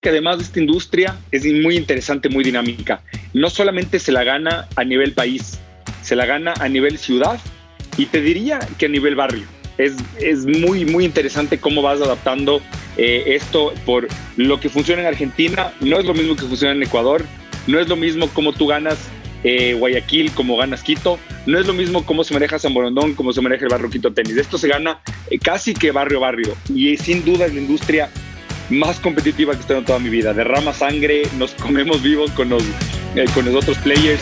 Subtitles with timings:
[0.00, 3.02] que además de esta industria es muy interesante, muy dinámica.
[3.34, 5.60] No solamente se la gana a nivel país,
[6.02, 7.38] se la gana a nivel ciudad
[7.98, 9.44] y te diría que a nivel barrio.
[9.76, 12.62] Es, es muy, muy interesante cómo vas adaptando
[12.96, 15.72] eh, esto por lo que funciona en Argentina.
[15.80, 17.24] No es lo mismo que funciona en Ecuador.
[17.66, 18.98] No es lo mismo cómo tú ganas
[19.44, 21.18] eh, Guayaquil como ganas Quito.
[21.44, 24.12] No es lo mismo cómo se maneja San Borondón, como se maneja el barrio Quito
[24.12, 24.36] Tenis.
[24.38, 26.56] Esto se gana eh, casi que barrio barrio.
[26.74, 28.10] Y sin duda es la industria
[28.70, 30.32] más competitiva que he en toda mi vida.
[30.32, 32.62] Derrama sangre, nos comemos vivos con los,
[33.16, 34.20] eh, con los otros players.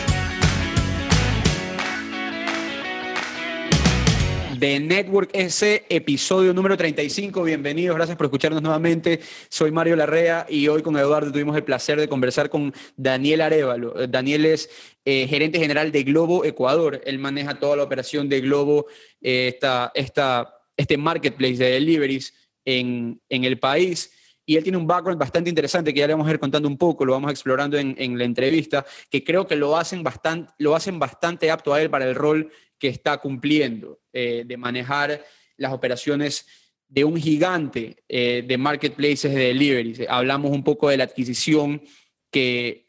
[4.58, 7.44] de Network S, episodio número 35.
[7.44, 9.20] Bienvenidos, gracias por escucharnos nuevamente.
[9.48, 13.96] Soy Mario Larrea y hoy con Eduardo tuvimos el placer de conversar con Daniel Arevalo.
[14.00, 14.68] Eh, Daniel es
[15.04, 17.00] eh, gerente general de Globo Ecuador.
[17.04, 18.86] Él maneja toda la operación de Globo,
[19.20, 22.34] esta, esta, este marketplace de deliveries
[22.64, 24.10] en, en el país
[24.48, 26.78] y él tiene un background bastante interesante que ya le vamos a ir contando un
[26.78, 30.98] poco, lo vamos explorando en, la entrevista, que creo que lo hacen, bastante, lo hacen
[30.98, 35.22] bastante apto a él para el rol que está cumpliendo, eh, de manejar
[35.58, 36.46] las operaciones
[36.88, 40.06] de un gigante eh, de marketplaces de delivery.
[40.08, 41.82] Hablamos un poco de la adquisición
[42.30, 42.86] que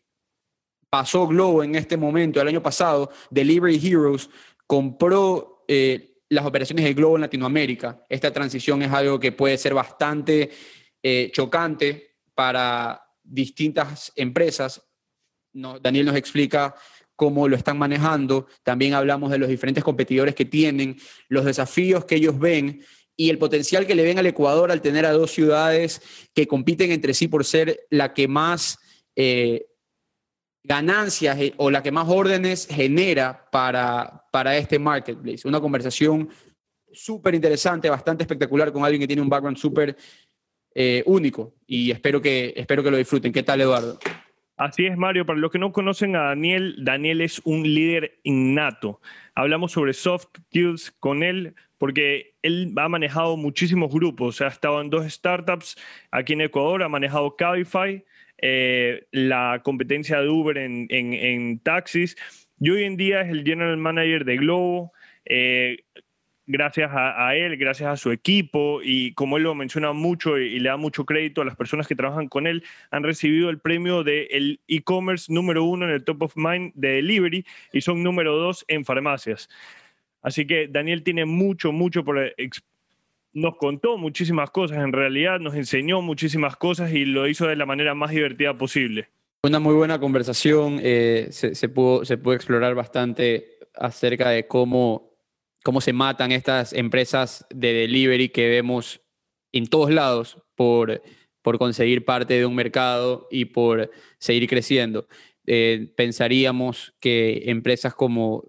[0.90, 4.30] pasó Globo en este momento, el año pasado, Delivery Heroes
[4.66, 8.06] compró eh, las operaciones de Globo en Latinoamérica.
[8.08, 10.52] Esta transición es algo que puede ser bastante
[11.02, 14.82] eh, chocante para distintas empresas.
[15.54, 16.76] Daniel nos explica
[17.16, 18.48] cómo lo están manejando.
[18.64, 22.82] También hablamos de los diferentes competidores que tienen, los desafíos que ellos ven
[23.16, 26.02] y el potencial que le ven al Ecuador al tener a dos ciudades
[26.34, 28.80] que compiten entre sí por ser la que más
[29.18, 29.66] eh,
[30.64, 35.46] ganancias eh, o la que más órdenes genera para, para este marketplace.
[35.46, 36.30] Una conversación
[36.94, 39.98] súper interesante, bastante espectacular con alguien que tiene un background súper
[40.82, 43.34] eh, único y espero que, espero que lo disfruten.
[43.34, 44.00] ¿Qué tal, Eduardo?
[44.56, 45.26] Así es, Mario.
[45.26, 49.02] Para los que no conocen a Daniel, Daniel es un líder innato.
[49.36, 54.40] Hablamos sobre soft skills con él porque él ha manejado muchísimos grupos.
[54.40, 55.76] Ha estado en dos startups
[56.12, 58.06] aquí en Ecuador, ha manejado Cabify,
[58.42, 62.16] eh, la competencia de Uber en, en, taxis
[62.58, 64.94] y hoy en día es el general manager de Globo.
[65.26, 65.84] Eh,
[66.50, 70.70] gracias a, él, gracias a su equipo y como él lo menciona mucho y, le
[70.70, 74.58] da mucho crédito a las personas que trabajan con él, han recibido el premio de
[74.68, 78.84] e-commerce número uno en el top of mind de delivery y son número dos en
[78.84, 79.48] farmacias.
[80.24, 82.18] Así que Daniel tiene mucho, mucho por...
[83.32, 87.68] Nos contó muchísimas cosas, en realidad nos enseñó muchísimas cosas y lo hizo de la
[87.68, 89.08] manera más divertida posible.
[89.44, 95.09] Una muy buena conversación, eh, se, pudo, se pudo explorar bastante acerca de cómo
[95.64, 99.02] cómo se matan estas empresas de delivery que vemos
[99.52, 101.02] en todos lados por,
[101.42, 105.08] por conseguir parte de un mercado y por seguir creciendo.
[105.46, 108.44] Eh, pensaríamos que empresas como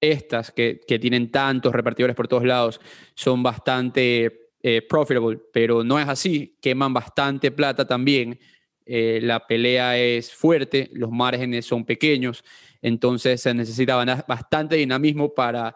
[0.00, 2.80] estas, que, tienen tantos repartidores por todos lados,
[3.14, 8.38] son bastante eh, profitable, pero no es así, queman bastante plata también.
[8.86, 12.44] Eh, la pelea es fuerte, los márgenes son pequeños,
[12.82, 13.96] entonces se necesita
[14.28, 15.74] bastante dinamismo para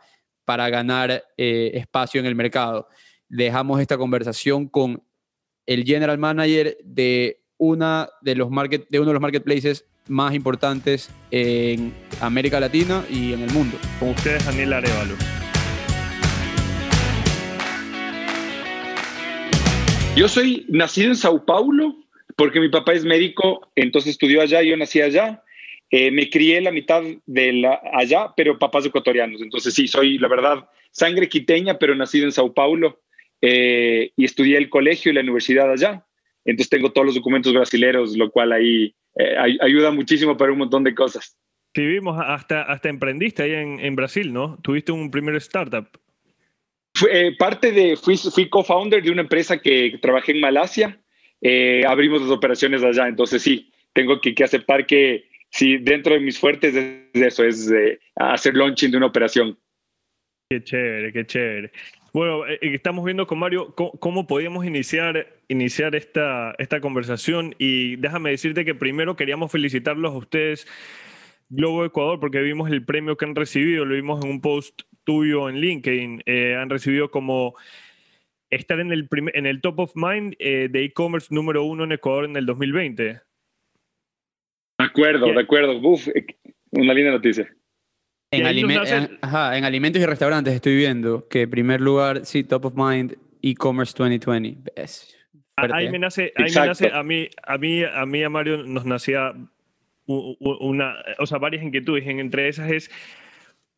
[0.48, 2.88] para ganar eh, espacio en el mercado.
[3.28, 5.02] Dejamos esta conversación con
[5.66, 11.10] el general manager de, una de, los market, de uno de los marketplaces más importantes
[11.30, 11.92] en
[12.22, 13.76] América Latina y en el mundo.
[14.00, 15.16] Con ustedes, Daniel Arevalo.
[20.16, 21.94] Yo soy nacido en Sao Paulo
[22.36, 25.42] porque mi papá es médico, entonces estudió allá, yo nací allá.
[25.90, 29.40] Eh, me crié la mitad de la, allá, pero papás ecuatorianos.
[29.40, 33.00] Entonces sí, soy, la verdad, sangre quiteña, pero nacido en Sao Paulo
[33.40, 36.04] eh, y estudié el colegio y la universidad allá.
[36.44, 40.84] Entonces tengo todos los documentos brasileños, lo cual ahí eh, ayuda muchísimo para un montón
[40.84, 41.38] de cosas.
[41.74, 44.58] Sí, vimos, hasta, hasta emprendiste ahí en, en Brasil, ¿no?
[44.62, 45.88] Tuviste un primer startup.
[47.38, 51.00] parte de, fui, fui co-founder de una empresa que trabajé en Malasia.
[51.86, 56.38] abrimos las operaciones allá, entonces sí, tengo que, que aceptar que sí, dentro de mis
[56.38, 57.72] fuertes es eso, es
[58.16, 59.58] hacer launching de una operación.
[60.50, 61.72] Qué chévere, qué chévere.
[62.14, 67.96] Bueno, eh, eh, estamos viendo con Mario cómo, podíamos iniciar, iniciar esta, esta conversación y
[67.96, 70.66] déjame decirte que primero queríamos felicitarlos a ustedes,
[71.50, 75.50] Globo Ecuador, porque vimos el premio que han recibido, lo vimos en un post tuyo
[75.50, 77.54] en LinkedIn, eh, han recibido como
[78.50, 82.36] estar en el, en el top of mind de e-commerce número uno en Ecuador en
[82.36, 83.20] el 2020.
[84.78, 85.78] De acuerdo, de acuerdo.
[85.78, 86.08] Uf,
[86.70, 87.48] una linda noticia.
[88.30, 93.16] En, en, alimentos y restaurantes estoy viendo que en primer lugar, sí, top of mind,
[93.42, 94.70] e-commerce 2020.
[94.76, 95.16] Es
[95.56, 98.84] Ahí me nace, ahí me nace a mí, a mí, a mí, a Mario nos
[98.84, 99.32] nacía
[100.06, 102.06] una, o sea, varias inquietudes.
[102.06, 102.90] Entre esas es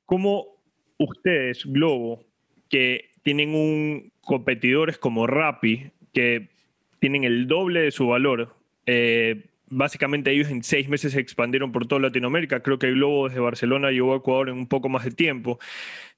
[0.04, 0.62] cómo
[0.98, 2.24] ustedes, Globo,
[2.68, 6.50] que tienen un competidores como Rappi, que
[6.98, 8.54] tienen el doble de su valor,
[8.86, 12.60] eh, básicamente ellos en seis meses se expandieron por toda Latinoamérica.
[12.62, 15.58] Creo que Globo desde Barcelona llegó a Ecuador en un poco más de tiempo.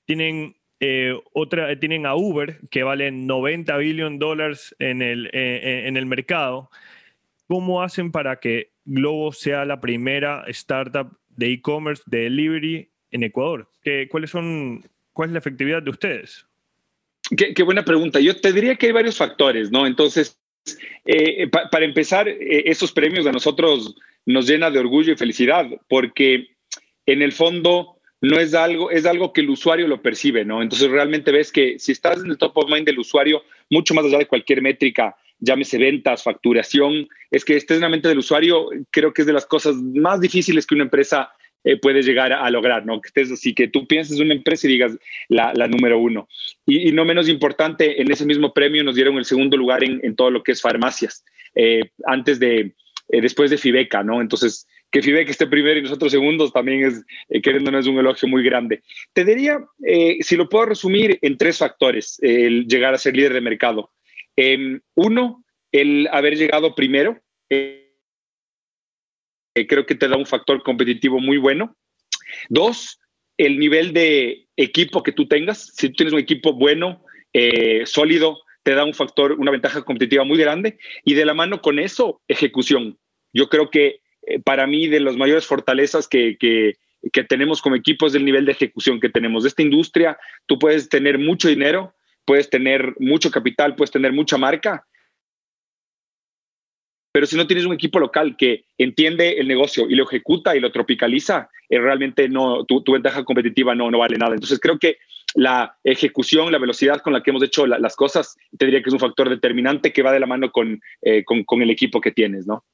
[0.04, 5.84] Tienen, eh, otra, tienen a Uber, que vale 90 billones de dólares en el, eh,
[5.86, 6.70] en el mercado.
[7.46, 13.70] ¿Cómo hacen para que Globo sea la primera startup de e-commerce, de delivery en Ecuador?
[13.82, 16.46] ¿Qué, cuáles son, ¿Cuál es la efectividad de ustedes?
[17.36, 18.20] Qué, buena pregunta.
[18.20, 19.86] Yo te diría que hay varios factores, ¿no?
[19.86, 20.38] Entonces,
[21.04, 23.94] eh, para empezar, eh, esos premios a nosotros
[24.26, 26.48] nos llena de orgullo y felicidad, porque
[27.06, 30.62] en el fondo no es algo, es algo que el usuario lo percibe, ¿no?
[30.62, 34.04] Entonces realmente ves que si estás en el top of mind del usuario, mucho más
[34.04, 38.68] allá de cualquier métrica, llámese ventas, facturación, es que estés en la mente del usuario,
[38.90, 41.32] creo que es de las cosas más difíciles que una empresa
[41.64, 43.00] eh, puede llegar a, lograr, ¿no?
[43.00, 44.98] Que estés así, que tú pienses en una empresa y digas
[45.28, 46.28] la, número uno.
[46.66, 50.30] Y, no menos importante, en ese mismo premio nos dieron el segundo lugar en, todo
[50.30, 51.24] lo que es farmacias,
[51.54, 52.74] eh, antes de,
[53.08, 54.20] eh, después de Fibeca, ¿no?
[54.20, 58.42] Entonces, que Fibeca esté primero y nosotros segundos también es, eh, queriéndonos, un elogio muy
[58.42, 58.82] grande.
[59.12, 59.58] Te diría,
[60.20, 63.90] si lo puedo resumir en tres factores, el llegar a ser líder de mercado.
[64.36, 67.18] Em, uno, el haber llegado primero.
[69.54, 71.76] Creo que te da un factor competitivo muy bueno.
[72.48, 73.00] Dos,
[73.36, 75.72] el nivel de equipo que tú tengas.
[75.74, 77.04] Si tú tienes un equipo bueno,
[77.84, 81.78] sólido, te da un factor, una ventaja competitiva muy grande y de la mano con
[81.78, 82.98] eso, ejecución.
[83.32, 86.74] Yo creo que eh, para mí de las mayores fortalezas que, que,
[87.28, 89.42] tenemos como equipo es el nivel de ejecución que tenemos.
[89.42, 90.16] De esta industria,
[90.46, 91.94] tú puedes tener mucho dinero,
[92.24, 94.86] puedes tener mucho capital, puedes tener mucha marca,
[97.12, 100.60] pero si no tienes un equipo local que entiende el negocio y lo ejecuta y
[100.60, 104.34] lo tropicaliza, eh, realmente no, tu, ventaja competitiva no, no vale nada.
[104.34, 104.96] Entonces creo que
[105.34, 108.94] la ejecución, la velocidad con la que hemos hecho las cosas, te diría que es
[108.94, 112.46] un factor determinante que va de la mano con, eh, con, el equipo que tienes,
[112.46, 112.64] ¿no?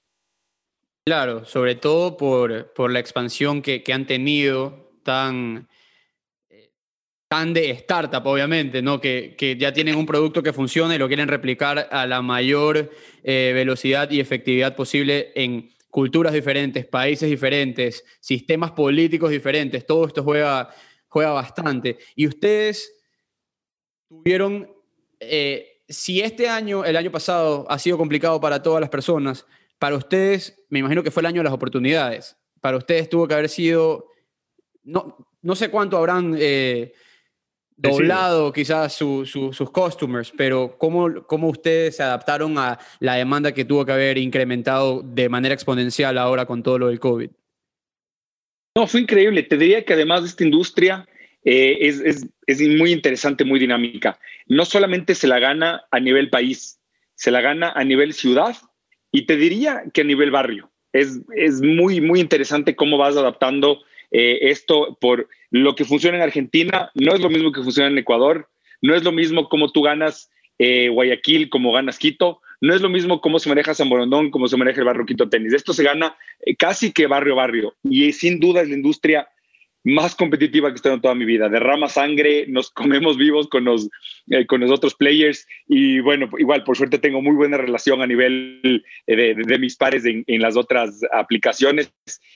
[1.05, 5.69] Claro, sobre todo por, por la expansión que, que han tenido tan,
[7.29, 9.01] tan de startup, obviamente, ¿no?
[9.01, 12.91] Que, que, ya tienen un producto que funciona y lo quieren replicar a la mayor
[13.23, 19.87] eh, velocidad y efectividad posible en culturas diferentes, países diferentes, sistemas políticos diferentes.
[19.87, 20.71] Todo esto juega
[21.09, 21.99] juega bastante.
[22.15, 22.93] Y ustedes
[24.09, 24.71] tuvieron,
[25.21, 29.47] eh, si este año, el año pasado, ha sido complicado para todas las personas,
[29.79, 32.37] para ustedes, me imagino que fue el año de las oportunidades.
[32.61, 34.07] Para ustedes tuvo que haber sido,
[34.83, 36.93] no, no sé cuánto habrán eh,
[37.79, 43.87] doblado quizás sus customers, pero ¿cómo, ¿cómo ustedes se adaptaron a la demanda que tuvo
[43.87, 47.31] que haber incrementado de manera exponencial ahora con todo lo del COVID?
[48.77, 49.43] No, fue increíble.
[49.45, 51.09] Te diría que además de esta industria
[51.45, 54.19] eh, es, es, es, muy interesante, muy dinámica.
[54.47, 56.81] No solamente se la gana a nivel país,
[57.15, 58.57] se la gana a nivel ciudad
[59.13, 60.71] y te diría que a nivel barrio.
[60.93, 66.23] Es, es muy, muy interesante cómo vas adaptando eh, esto por lo que funciona en
[66.23, 66.91] Argentina.
[66.95, 68.49] No es lo mismo que funciona en Ecuador.
[68.83, 72.89] No es lo mismo cómo tú ganas eh, Guayaquil como ganas Quito no es lo
[72.89, 75.53] mismo cómo se maneja San Borondón, cómo se maneja el barrio Quito Tenis.
[75.53, 79.29] Esto se gana eh, casi que barrio a barrio y sin duda es la industria
[79.85, 81.49] más competitiva que he estado en toda mi vida.
[81.49, 83.89] Derrama sangre, nos comemos vivos con los,
[84.31, 88.07] eh, con los otros players y bueno, igual por suerte tengo muy buena relación a
[88.07, 91.93] nivel eh, de, mis pares en, las otras aplicaciones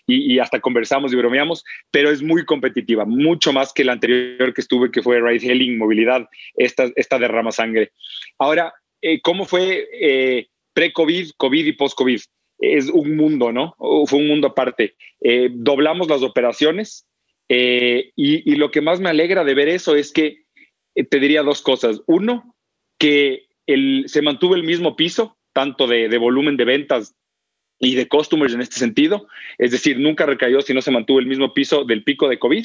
[0.07, 4.61] y, hasta conversamos y bromeamos, pero es muy competitiva, mucho más que la anterior que
[4.61, 7.93] estuve, que fue Ride Hailing, movilidad, esta, esta derrama sangre.
[8.39, 8.73] Ahora,
[9.03, 12.21] eh, cómo fue eh, pre-COVID, COVID y post-COVID.
[12.59, 13.75] Es un mundo, ¿no?
[14.07, 14.95] Fue un mundo aparte.
[15.21, 17.07] Eh, doblamos las operaciones
[17.55, 20.45] y, lo que más me alegra de ver eso es que
[20.95, 22.03] te diría dos cosas.
[22.07, 22.57] Uno,
[22.99, 27.15] que el, se mantuvo el mismo piso, tanto de, de volumen de ventas
[27.79, 29.27] y de customers en este sentido.
[29.59, 32.65] Es decir, nunca recayó si no se mantuvo el mismo piso del pico de COVID.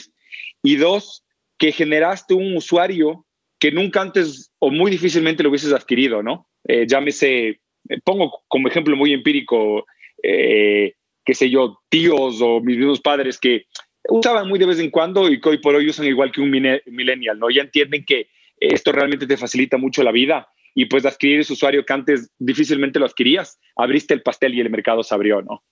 [0.63, 1.25] Y dos,
[1.57, 3.25] que generaste un usuario
[3.59, 6.47] que nunca antes o muy difícilmente lo hubieses adquirido, ¿no?
[6.67, 7.47] Eh, llámese,
[7.89, 9.85] eh, pongo como ejemplo muy empírico,
[10.21, 10.93] eh,
[11.25, 13.65] qué sé yo, tíos o mis mismos padres que
[14.09, 16.51] usaban muy de vez en cuando y que hoy por hoy usan igual que un
[16.51, 17.49] millennial, ¿no?
[17.49, 21.85] Ya entienden que esto realmente te facilita mucho la vida y pues adquirir ese usuario
[21.85, 25.63] que antes difícilmente lo adquirías, abriste el pastel y el mercado se abrió, ¿no?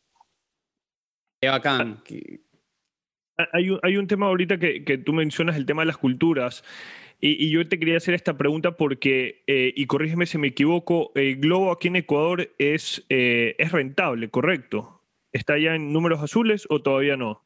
[1.42, 2.02] Qué bacán.
[3.54, 6.64] Hay un, hay un tema ahorita que, que tú mencionas, el tema de las culturas.
[7.22, 11.38] Y, yo te quería hacer esta pregunta porque, eh, y corrígeme si me equivoco, el
[11.38, 15.02] globo aquí en Ecuador es, eh, es rentable, ¿correcto?
[15.32, 17.44] ¿Está ya en números azules o todavía no?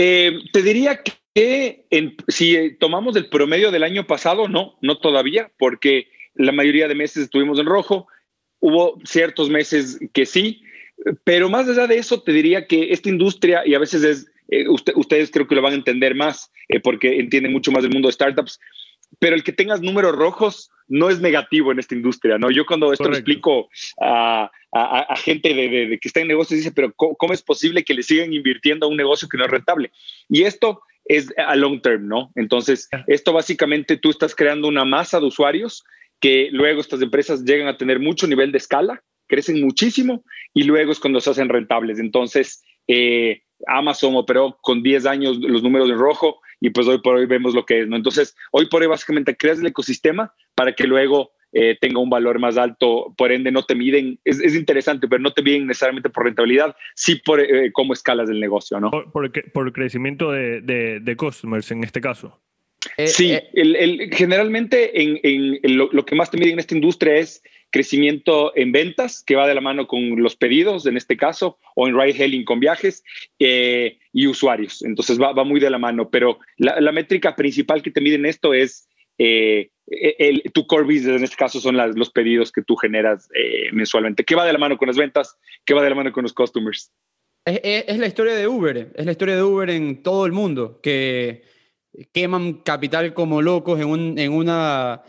[0.00, 1.84] Eh, te diría que
[2.28, 7.24] si tomamos el promedio del año pasado, no, no todavía, porque la mayoría de meses
[7.24, 8.06] estuvimos en rojo.
[8.60, 10.62] Hubo ciertos meses que sí,
[11.24, 14.66] pero más allá de eso, te diría que esta industria, y a veces es eh,
[14.68, 18.08] ustedes creo que lo van a entender más eh, porque entienden mucho más del mundo
[18.08, 18.60] de startups,
[19.18, 22.50] pero el que tengas números rojos no es negativo en esta industria, ¿no?
[22.50, 23.68] Yo cuando esto lo explico
[24.00, 24.50] a,
[25.16, 28.86] gente de, que está en negocios, dice, pero ¿cómo, es posible que le sigan invirtiendo
[28.86, 29.90] a un negocio que no es rentable?
[30.28, 32.32] Y esto es a long term, ¿no?
[32.36, 35.84] Entonces, esto básicamente tú estás creando una masa de usuarios
[36.20, 40.24] que luego estas empresas llegan a tener mucho nivel de escala, crecen muchísimo
[40.54, 41.98] y luego es cuando se hacen rentables.
[41.98, 47.16] Entonces, eh, Amazon operó con 10 años los números en rojo y pues hoy por
[47.16, 47.96] hoy vemos lo que es, ¿no?
[47.96, 52.38] Entonces, hoy por hoy básicamente creas el ecosistema para que luego eh, tenga un valor
[52.38, 56.24] más alto, por ende no te miden, es, interesante, pero no te miden necesariamente por
[56.24, 58.90] rentabilidad, sí por eh, cómo escalas el negocio, ¿no?
[58.90, 62.38] Por, por, crecimiento de, de, customers en este caso.
[62.96, 67.42] Eh, sí, el, generalmente en, lo, lo, que más te miden en esta industria es
[67.70, 71.86] crecimiento en ventas, que va de la mano con los pedidos, en este caso, o
[71.86, 73.04] en ride hailing con viajes,
[73.38, 74.82] eh, y usuarios.
[74.82, 78.88] Entonces va, muy de la mano, pero la, métrica principal que te miden esto es
[79.18, 83.70] eh, el, tu core business, en este caso son los pedidos que tú generas eh,
[83.72, 84.24] mensualmente.
[84.24, 85.36] ¿Qué va de la mano con las ventas?
[85.64, 86.92] ¿Qué va de la mano con los customers?
[87.44, 91.42] Es, la historia de Uber, es la historia de Uber en todo el mundo, que
[92.12, 95.02] queman capital como locos en, en una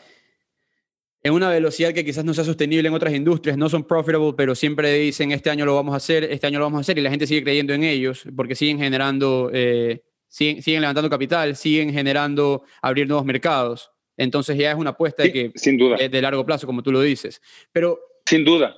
[1.22, 4.56] en una velocidad que quizás no sea sostenible en otras industrias, no son profitable, pero
[4.56, 7.02] siempre dicen este año lo vamos a hacer, este año lo vamos a hacer y
[7.02, 12.64] la gente sigue creyendo en ellos porque siguen generando, eh, siguen, levantando capital, siguen generando
[12.82, 13.92] abrir nuevos mercados.
[14.16, 15.98] Entonces ya es una apuesta de que sin duda.
[15.98, 17.42] de largo plazo, como tú lo dices.
[17.72, 18.76] Pero sin duda.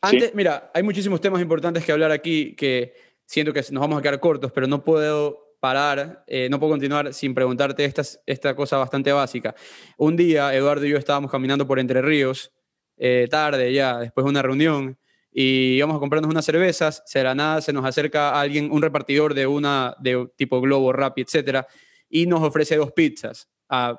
[0.00, 4.02] Antes, mira, hay muchísimos temas importantes que hablar aquí que siento que nos vamos a
[4.02, 8.76] quedar cortos, pero no puedo parar, eh, no puedo continuar sin preguntarte esta, esta cosa
[8.76, 9.54] bastante básica.
[9.96, 12.52] Un día, Eduardo y yo estábamos caminando por Entre Ríos,
[12.96, 14.98] eh, tarde ya, después de una reunión,
[15.30, 19.34] y íbamos a comprarnos unas cervezas, se la nada se nos acerca alguien, un repartidor
[19.34, 21.66] de una, de tipo Globo, Rappi, etcétera,
[22.08, 23.98] y nos ofrece dos pizzas a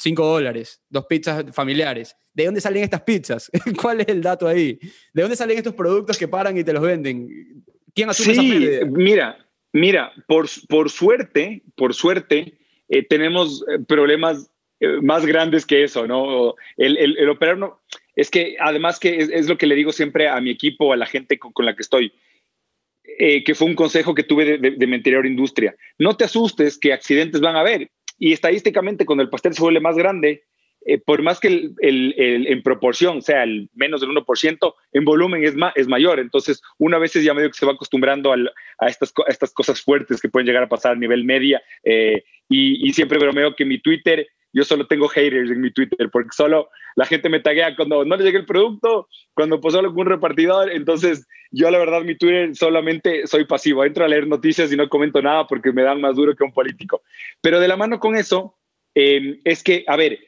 [0.00, 2.14] 5 dólares, dos pizzas familiares.
[2.32, 3.50] ¿De dónde salen estas pizzas?
[3.80, 4.78] ¿Cuál es el dato ahí?
[5.12, 7.64] ¿De dónde salen estos productos que paran y te los venden?
[7.94, 8.86] ¿Quién asume esa pérdida?
[8.86, 9.47] Mira,
[9.78, 12.58] Mira, por, por suerte, por suerte,
[12.88, 16.54] eh, tenemos eh, problemas eh, más grandes que eso, ¿no?
[16.76, 17.80] El, el, operar no,
[18.16, 21.06] es que además que es, lo que le digo siempre a mi equipo, a la
[21.06, 22.12] gente con, la que estoy,
[23.18, 25.76] que fue un consejo que tuve de, de, mi anterior industria.
[25.98, 27.90] No te asustes que accidentes van a haber.
[28.18, 30.42] Y estadísticamente, cuando el pastel se vuelve más grande,
[30.88, 35.54] eh, por más que el, en proporción sea el menos del 1%, en volumen es,
[35.74, 36.18] es mayor.
[36.18, 40.30] Entonces, una vez ya medio que se va acostumbrando a, estas, estas cosas fuertes que
[40.30, 41.60] pueden llegar a pasar a nivel media.
[41.84, 46.30] Eh, y, siempre bromeo que mi Twitter, yo solo tengo haters en mi Twitter, porque
[46.34, 50.72] solo la gente me taguea cuando no le llega el producto, cuando pasó algún repartidor.
[50.72, 53.84] Entonces, yo la verdad, mi Twitter solamente soy pasivo.
[53.84, 56.52] Entro a leer noticias y no comento nada porque me dan más duro que un
[56.52, 57.02] político.
[57.42, 58.54] Pero de la mano con eso,
[58.94, 60.18] eh, es que, a ver,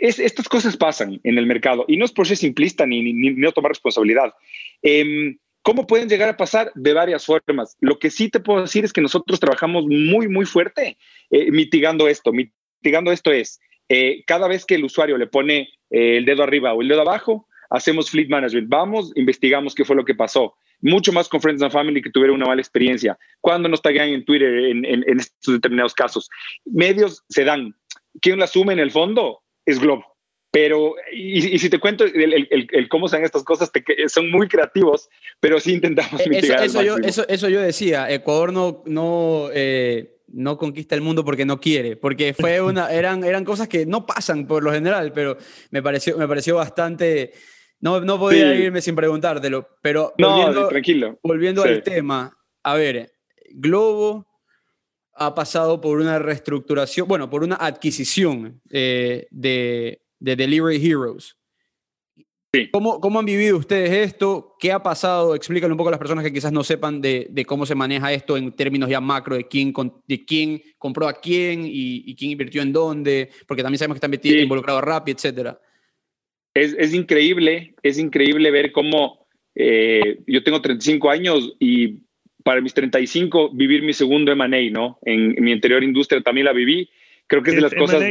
[0.00, 3.52] estas cosas pasan en el mercado y no es por ser simplista ni, ni, no
[3.52, 4.34] tomar responsabilidad.
[4.82, 6.72] Em, ¿Cómo pueden llegar a pasar?
[6.74, 7.76] De varias formas.
[7.80, 10.96] Lo que sí te puedo decir es que nosotros trabajamos muy, muy fuerte
[11.30, 12.32] eh, mitigando esto.
[12.32, 16.72] Mitigando esto es, eh, cada vez que el usuario le pone eh, el dedo arriba
[16.72, 18.68] o el dedo abajo, hacemos fleet management.
[18.68, 20.54] Vamos, investigamos qué fue lo que pasó.
[20.80, 23.18] Mucho más con Friends and Family que tuvieron una mala experiencia.
[23.40, 26.30] Cuando nos taguean en Twitter en estos determinados casos.
[26.64, 27.74] Medios se dan.
[28.22, 29.42] ¿Quién lo asume en el fondo?
[29.68, 30.04] Es Globo.
[30.50, 33.70] Pero, y, si te cuento el, cómo sean estas cosas,
[34.06, 35.10] son muy creativos,
[35.40, 36.64] pero sí intentamos eh, mitigar.
[36.64, 41.60] Eso, yo, eso, yo decía, Ecuador no, no, eh, no conquista el mundo porque no
[41.60, 45.36] quiere, porque fue una, eran, eran cosas que no pasan por lo general, pero
[45.70, 47.32] me pareció, me pareció bastante...
[47.80, 51.20] No, no podía irme sin preguntártelo, pero volviendo, tranquilo.
[51.22, 53.12] volviendo al tema, a ver,
[53.50, 54.27] Globo
[55.18, 61.36] ha pasado por una reestructuración, bueno, por una adquisición eh, de, Delivery Heroes.
[62.72, 64.54] ¿Cómo, ¿Cómo, han vivido ustedes esto?
[64.58, 65.34] ¿Qué ha pasado?
[65.34, 68.36] Explícalo un poco a las personas que quizás no sepan de, cómo se maneja esto
[68.38, 69.74] en términos ya macro, de quién,
[70.06, 74.10] de quién compró a quién y, quién invirtió en dónde, porque también sabemos que están
[74.10, 75.56] metidos, involucrados Rappi, etc.
[76.54, 81.98] Es, es, increíble, es increíble ver cómo eh, yo tengo 35 años y
[82.48, 84.98] para mis 35 vivir mi segundo M&A, ¿no?
[85.02, 86.88] En, mi anterior industria también la viví.
[87.26, 88.02] Creo que es de las cosas...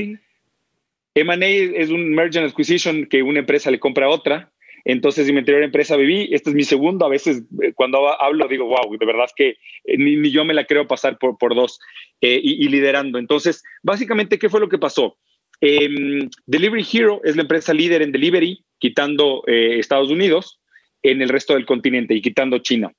[1.15, 4.51] M&A es un merger and acquisition que una empresa le compra a otra.
[4.85, 8.47] Entonces, en mi anterior empresa viví, este es mi segundo, a veces eh, cuando hablo
[8.47, 11.79] digo, wow, de verdad que eh, ni, yo me la creo pasar por, por dos
[12.21, 13.17] eh, y, liderando.
[13.17, 15.17] Entonces, básicamente, ¿qué fue lo que pasó?
[15.61, 20.61] Em, delivery Hero es la empresa líder en delivery, quitando Estados Unidos
[21.01, 22.93] en el resto del continente y quitando China.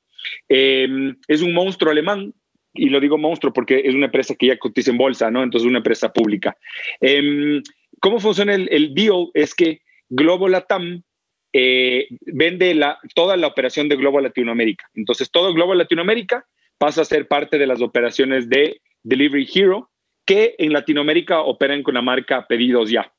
[0.48, 2.34] Em, es un monstruo alemán,
[2.74, 5.42] y lo digo monstruo porque es una empresa que ya cotiza en bolsa, ¿no?
[5.42, 6.56] Entonces, una empresa pública.
[7.00, 7.62] Em,
[8.00, 9.28] ¿Cómo funciona el, el deal?
[9.34, 11.02] Es que Global Latam
[11.52, 12.78] eh, vende
[13.14, 14.88] toda la operación de Globo Latinoamérica.
[14.94, 19.90] Entonces, todo Globo Latinoamérica pasa a ser parte de las operaciones de Delivery Hero,
[20.26, 23.12] que en Latinoamérica operan con la marca Pedidos Ya.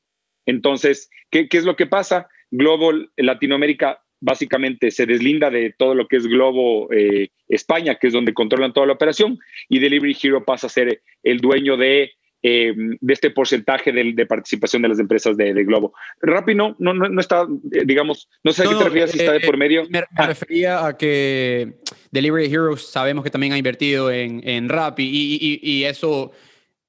[0.46, 2.28] Entonces, ¿qué, es lo que pasa?
[2.50, 8.12] Globo Latinoamérica básicamente se deslinda de todo lo que es Globo eh, España, que es
[8.12, 12.12] donde controlan toda la operación, y Delivery Hero pasa a ser el dueño de
[12.42, 15.92] eh, de este porcentaje de, participación de las empresas de, Globo.
[16.22, 19.32] Rappi no, no, no, está, eh, digamos, no sé a qué te refieres si está
[19.32, 19.86] de por medio.
[19.90, 20.26] Me, ah.
[20.26, 25.84] refería a que Delivery Heroes sabemos que también ha invertido en, en Rappi y, y,
[25.84, 26.32] eso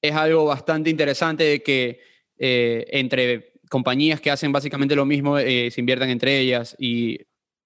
[0.01, 1.99] es algo bastante interesante de que
[2.37, 7.17] entre compañías que hacen básicamente lo mismo se inviertan entre ellas y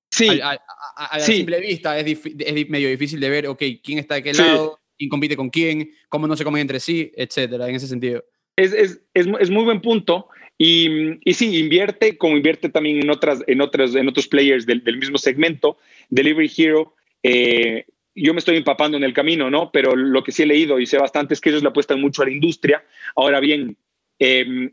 [0.09, 0.57] sí, a,
[0.95, 4.79] a, simple vista es, es, medio difícil de ver, ok, quién está de qué lado
[4.97, 8.23] quién compite con quién, cómo no se comen entre sí, etcétera, en ese sentido.
[8.55, 10.27] Es, es, es, es muy buen punto.
[10.57, 14.83] Y, y, sí, invierte como invierte también en, otras, en, otras, en otros players del,
[14.83, 15.77] del mismo segmento.
[16.09, 17.85] Delivery Hero, eh,
[18.15, 19.71] yo me estoy empapando en el camino, ¿no?
[19.71, 22.21] Pero lo que sí he leído y sé bastante es que ellos le apuestan mucho
[22.21, 22.85] a la industria.
[23.17, 23.75] Ahora bien,
[24.19, 24.71] eh,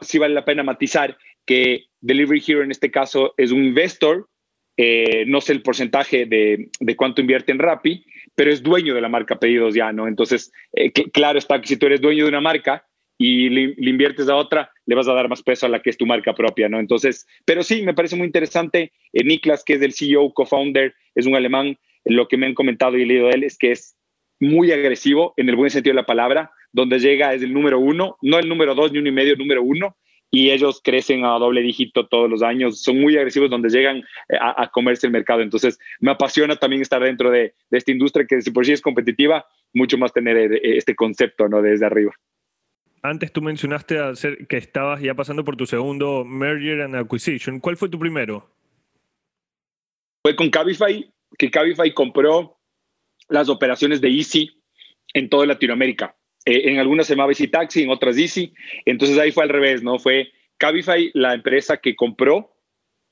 [0.00, 4.28] sí vale la pena matizar que Delivery Hero en este caso es un investor,
[4.76, 9.00] eh, no sé el porcentaje de, de, cuánto invierte en Rappi, pero es dueño de
[9.00, 10.08] la marca Pedidos Ya, ¿no?
[10.08, 12.86] Entonces, eh, claro está que si tú eres dueño de una marca
[13.18, 15.98] y le, inviertes a otra, le vas a dar más peso a la que es
[15.98, 16.80] tu marca propia, ¿no?
[16.80, 18.92] Entonces, pero sí, me parece muy interesante.
[19.12, 21.76] Eh, Niklas, que es el CEO, co-founder, es un alemán.
[22.06, 23.94] Lo que me han comentado y leído de él es que es
[24.40, 28.16] muy agresivo en el buen sentido de la palabra, donde llega es el número uno,
[28.22, 29.96] no el número dos ni uno y medio, número uno,
[30.30, 34.36] y ellos crecen a doble dígito todos los años, son muy agresivos donde llegan eh,
[34.40, 35.40] a, comerse el mercado.
[35.40, 39.44] Entonces, me apasiona también estar dentro de, esta industria que si por sí es competitiva,
[39.74, 41.60] mucho más tener eh, este concepto ¿no?
[41.60, 42.12] desde arriba.
[43.02, 43.96] Antes tú mencionaste
[44.48, 47.58] que estabas ya pasando por tu segundo merger and acquisition.
[47.58, 48.46] ¿Cuál fue tu primero?
[50.22, 52.58] Fue con Cabify, que Cabify compró
[53.30, 54.50] las operaciones de Easy
[55.14, 56.14] en toda Latinoamérica.
[56.44, 58.52] Eh, en algunas se llamaba Easy Taxi, en otras Easy.
[58.84, 59.98] Entonces ahí fue al revés, ¿no?
[59.98, 62.54] Fue Cabify la empresa que compró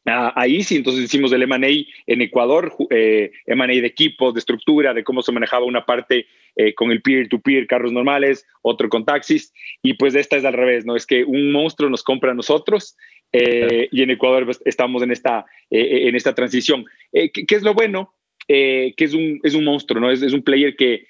[0.06, 1.68] a, Easy, entonces hicimos el M&A
[2.06, 6.72] en Ecuador, eh, M&A de equipo, de estructura, de cómo se manejaba una parte eh,
[6.72, 10.96] con el peer-to-peer, carros normales, otro con taxis, y pues esta es al revés, ¿no?
[10.96, 12.96] Es que un monstruo nos compra a nosotros
[13.30, 16.86] y en Ecuador pues, estamos en esta, en esta transición.
[17.12, 18.14] ¿qué, es lo bueno?
[18.46, 20.10] que es un, es un monstruo, ¿no?
[20.10, 21.04] Es, es un player que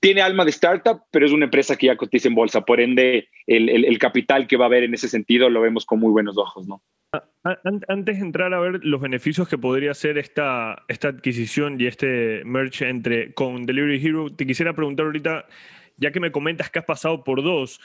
[0.00, 2.62] tiene alma de startup, pero es una empresa que ya cotiza en bolsa.
[2.62, 6.10] Por ende, el, capital que va a haber en ese sentido lo vemos con muy
[6.10, 6.82] buenos ojos, ¿no?
[7.88, 12.42] Antes de entrar a ver los beneficios que podría ser esta, esta adquisición y este
[12.44, 15.46] merge entre, con Delivery Hero, te quisiera preguntar ahorita,
[15.98, 17.80] ya que me comentas que has pasado por dos,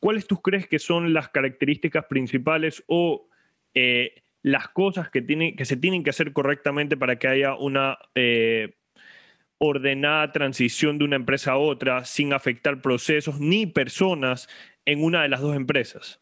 [0.00, 3.26] ¿cuáles tú crees que son las características principales o
[3.74, 7.96] eh, las cosas que, tiene, que se tienen que hacer correctamente para que haya una
[8.14, 8.74] eh,
[9.58, 14.48] ordenada transición de una empresa a otra sin afectar procesos ni personas
[14.84, 16.20] en una de las dos empresas?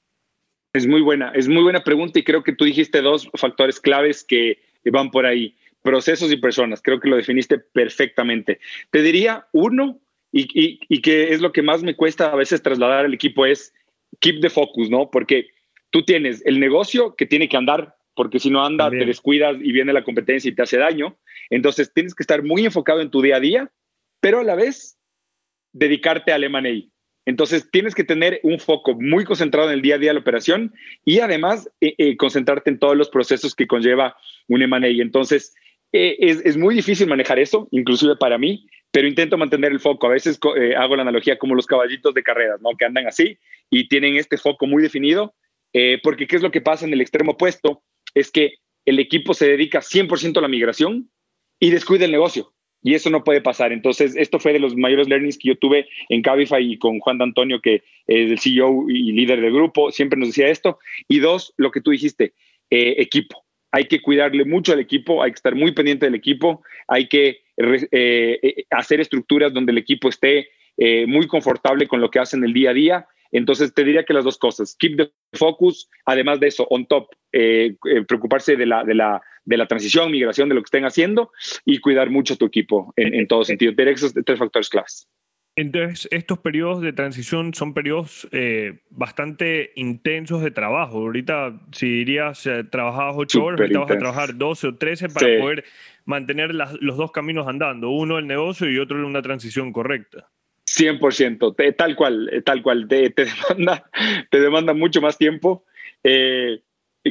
[0.72, 4.24] Es muy buena, es muy buena pregunta y creo que tú dijiste dos factores claves
[4.24, 6.80] que van por ahí, procesos y personas.
[6.80, 8.58] Creo que lo definiste perfectamente.
[8.90, 10.00] Te diría uno,
[10.32, 13.74] y, y, que es lo que más me cuesta a veces trasladar al equipo, es
[14.20, 15.10] keep the focus, ¿no?
[15.10, 15.48] Porque
[15.90, 19.72] tú tienes el negocio que tiene que andar porque si no anda, te descuidas y
[19.72, 21.16] viene la competencia y te hace daño.
[21.50, 23.70] Entonces tienes que estar muy enfocado en tu día a día,
[24.20, 24.98] pero a la vez
[25.72, 26.92] dedicarte al M&A.
[27.24, 30.20] Entonces tienes que tener un foco muy concentrado en el día a día de la
[30.20, 34.16] operación y además eh, eh, concentrarte en todos los procesos que conlleva
[34.48, 34.88] un M&A.
[34.88, 35.54] Entonces
[35.92, 40.06] eh, es, muy difícil manejar eso, inclusive para mí, pero intento mantener el foco.
[40.06, 40.38] A veces
[40.76, 42.70] hago la analogía como los caballitos de carreras, ¿no?
[42.76, 43.38] Que andan así
[43.70, 45.34] y tienen este foco muy definido,
[46.02, 47.82] porque ¿qué es lo que pasa en el extremo opuesto?
[48.14, 51.10] Es que el equipo se dedica 100% a la migración
[51.60, 52.52] y descuida el negocio.
[52.84, 53.72] Y eso no puede pasar.
[53.72, 57.22] Entonces, esto fue de los mayores learnings que yo tuve en Cabify y con Juan
[57.22, 60.80] Antonio, que es el CEO y líder del grupo, siempre nos decía esto.
[61.06, 62.34] Y dos, lo que tú dijiste,
[62.74, 63.44] eh, equipo.
[63.70, 67.42] Hay que cuidarle mucho al equipo, hay que estar muy pendiente del equipo, hay que
[67.58, 70.48] eh, eh, hacer estructuras donde el equipo esté
[71.06, 74.24] muy confortable con lo que hacen el día a día Entonces te diría que las
[74.24, 78.84] dos cosas, keep the focus, además de eso, on top, eh, eh, preocuparse de la,
[78.84, 81.32] de, la, de la transición, migración, de lo que estén haciendo
[81.64, 83.74] y cuidar mucho tu equipo en, en todo sentido.
[83.74, 85.08] Tener esos tres factores claves.
[85.54, 90.98] Entonces, estos periodos de transición son periodos eh, bastante intensos de trabajo.
[90.98, 95.38] Ahorita, si dirías, eh, trabajabas ocho horas, ahorita vas a trabajar 12 o 13 para
[95.40, 95.64] poder
[96.06, 100.30] mantener los dos caminos andando, uno el negocio y otro una transición correcta.
[100.78, 103.90] 100%, tal cual, eh, tal cual, te, demanda,
[104.30, 105.64] te demanda mucho más tiempo.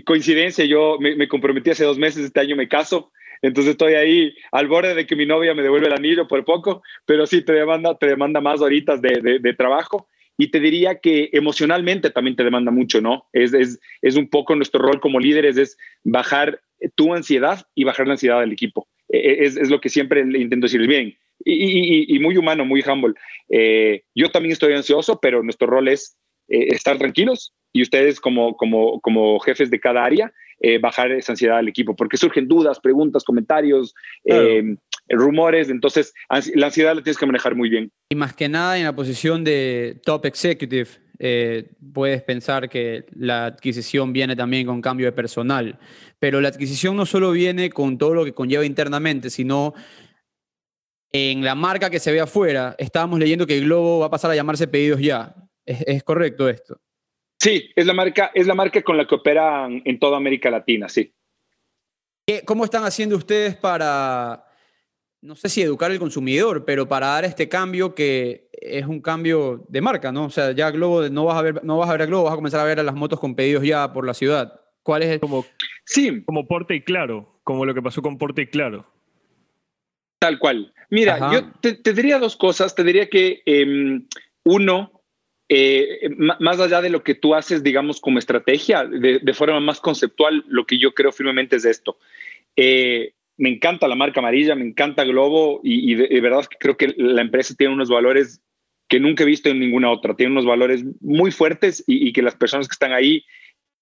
[0.05, 4.35] coincidencia, yo me, me comprometí hace dos meses, este año me caso, entonces estoy ahí
[4.51, 7.53] al borde de que mi novia me devuelve el anillo por poco, pero sí te
[7.53, 10.07] demanda, te demanda más horitas de, trabajo.
[10.37, 13.27] Y te diría que emocionalmente también te demanda mucho, ¿no?
[13.33, 16.61] Es, es, es un poco nuestro rol como líderes, es bajar
[16.95, 18.87] tu ansiedad y bajar la ansiedad del equipo.
[19.09, 21.15] E, e, es, es lo que siempre intento decir bien.
[21.45, 23.13] Y, y, y muy humano, muy humble.
[23.49, 28.55] Eh, yo también estoy ansioso, pero nuestro rol es eh, estar tranquilos y ustedes como,
[28.55, 30.31] como, como jefes de cada área
[30.63, 34.75] eh, bajar esa ansiedad al equipo, porque surgen dudas, preguntas, comentarios, eh,
[35.09, 36.13] rumores, entonces
[36.53, 37.91] la ansiedad la tienes que manejar muy bien.
[38.11, 43.45] Y más que nada en la posición de top executive, eh, puedes pensar que la
[43.47, 45.79] adquisición viene también con cambio de personal,
[46.19, 49.73] pero la adquisición no solo viene con todo lo que conlleva internamente, sino
[51.11, 54.31] en la marca que se ve afuera, estábamos leyendo que el Globo va a pasar
[54.31, 55.35] a llamarse Pedidos Ya.
[55.65, 56.79] es correcto esto?
[57.41, 60.87] Sí, es la marca, es la marca con la que operan en toda América Latina,
[60.87, 61.13] sí.
[62.45, 64.45] ¿Cómo están haciendo ustedes para,
[65.21, 69.65] no sé si educar al consumidor, pero para dar este cambio que es un cambio
[69.67, 70.25] de marca, ¿no?
[70.25, 72.33] O sea, ya Globo, no vas a ver, no vas a ver a Globo, vas
[72.33, 74.61] a comenzar a ver a las motos con pedidos ya por la ciudad.
[74.83, 75.19] ¿Cuál es el...?
[75.19, 75.45] Como,
[75.83, 76.23] sí.
[76.23, 78.85] Como Porte y Claro, como lo que pasó con Porte y Claro.
[80.21, 80.71] Tal cual.
[80.91, 82.75] Mira, yo te, diría dos cosas.
[82.75, 84.05] Te diría que, em,
[84.43, 85.01] uno,
[85.49, 90.45] eh, más allá de lo que tú haces, digamos, como estrategia, de, forma más conceptual,
[90.47, 91.97] lo que yo creo firmemente es esto.
[92.55, 96.93] Eh, me encanta la marca amarilla, me encanta Globo y, de, verdad que creo que
[96.97, 98.43] la empresa tiene unos valores
[98.87, 100.15] que nunca he visto en ninguna otra.
[100.15, 103.25] Tiene unos valores muy fuertes y, que las personas que están ahí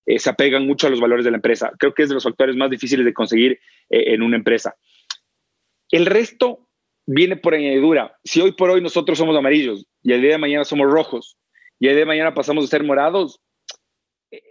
[0.06, 1.74] eh, se apegan mucho a los valores de la empresa.
[1.78, 4.78] Creo que es de los factores más difíciles de conseguir en una empresa.
[5.92, 6.68] El resto
[7.06, 8.18] viene por añadidura.
[8.24, 11.38] Si hoy por hoy nosotros somos amarillos y el día de mañana somos rojos,
[11.80, 13.40] y el de mañana pasamos de ser morados,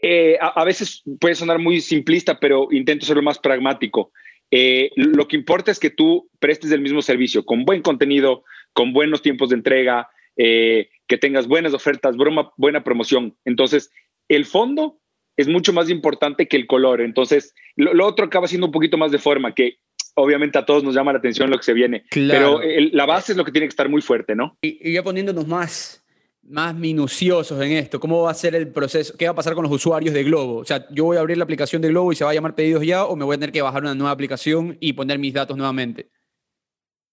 [0.03, 4.12] eh, a, veces puede sonar muy simplista, pero intento ser lo más pragmático.
[4.51, 8.92] Eh, lo que importa es que tú prestes el mismo servicio, con buen contenido, con
[8.92, 12.16] buenos tiempos de entrega, eh, que tengas buenas ofertas,
[12.57, 13.37] buena promoción.
[13.44, 13.90] Entonces,
[14.29, 14.98] el fondo
[15.37, 17.01] es mucho más importante que el color.
[17.01, 19.79] Entonces, lo, otro acaba siendo un poquito más de forma, que
[20.19, 22.05] obviamente a todos nos llama la atención lo que se viene.
[22.11, 22.61] Pero
[22.93, 24.57] la base es lo que tiene que estar muy fuerte, ¿no?
[24.63, 26.05] Y, y ya poniéndonos más
[26.49, 28.01] más minuciosos en esto.
[28.01, 29.15] ¿Cómo va a ser el proceso?
[29.17, 30.57] ¿Qué va a pasar con los usuarios de Globo?
[30.57, 32.55] O sea, yo voy a abrir la aplicación de Globo y se va a llamar
[32.55, 35.35] pedidos ya o me voy a tener que bajar una nueva aplicación y poner mis
[35.35, 36.09] datos nuevamente.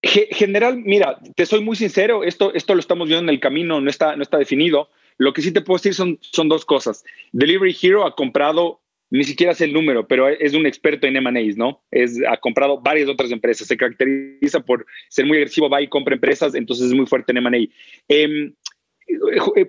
[0.02, 3.90] General, mira, te soy muy sincero, esto, esto lo estamos viendo en el camino, no
[3.90, 4.88] está, no está definido.
[5.18, 7.04] Lo que sí te puedo decir son, son dos cosas.
[7.32, 11.56] Delivery Hero ha comprado, ni siquiera sé el número, pero es un experto en M&As,
[11.56, 11.82] ¿no?
[11.90, 16.14] Es, ha comprado varias otras empresas, se caracteriza por ser muy agresivo, va y compra
[16.14, 17.68] empresas, entonces es muy fuerte en M&A.
[18.08, 18.52] Eh,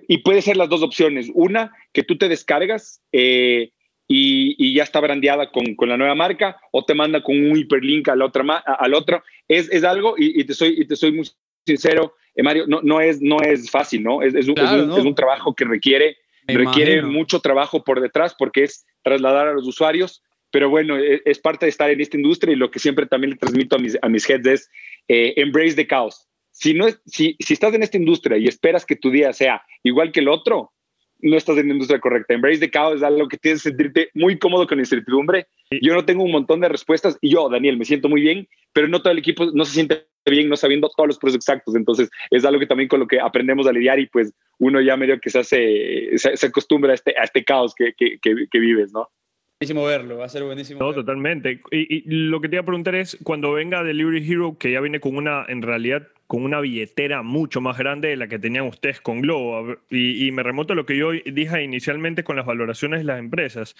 [0.08, 1.30] y puede ser las dos opciones.
[1.34, 3.70] Una, que tú te descargas eh,
[4.08, 8.08] y, ya está brandeada con, con, la nueva marca, o te manda con un hiperlink
[8.08, 8.44] al otro.
[8.64, 9.22] Al otro.
[9.46, 11.28] Es, es algo, y, te soy, y te soy muy
[11.66, 14.22] sincero, eh, Mario, no, no, es, no es fácil, ¿no?
[14.22, 16.16] Es, es, un, es un, trabajo que requiere,
[16.54, 20.22] requiere mucho trabajo por detrás porque es trasladar a los usuarios.
[20.50, 23.32] Pero bueno, es, es, parte de estar en esta industria y lo que siempre también
[23.32, 24.70] le transmito a mis, a mis heads es
[25.06, 28.84] eh, embrace the chaos si, no es, si, si estás en esta industria y esperas
[28.84, 30.72] que tu día sea igual que el otro,
[31.20, 32.34] no estás en la industria correcta.
[32.34, 35.46] Embrace the chaos es algo que tienes que sentirte muy cómodo con incertidumbre.
[35.82, 38.88] Yo no tengo un montón de respuestas y yo, Daniel, me siento muy bien, pero
[38.88, 41.74] no todo el equipo no se siente bien no sabiendo todos los procesos exactos.
[41.74, 44.96] Entonces, es algo que también con lo que aprendemos a lidiar y pues uno ya
[44.96, 48.92] medio que se hace, se, acostumbra a este, a este caos que, que, que vives,
[48.92, 49.08] ¿no?
[49.60, 50.78] Buenísimo verlo, va a ser buenísimo.
[50.78, 51.60] No, totalmente.
[51.72, 55.00] Y, lo que te iba a preguntar es, cuando venga Delivery Hero, que ya viene
[55.00, 59.00] con una, en realidad, con una billetera mucho más grande de la que tenían ustedes
[59.00, 63.06] con Globo, y, me remonto a lo que yo dije inicialmente con las valoraciones de
[63.06, 63.74] las empresas.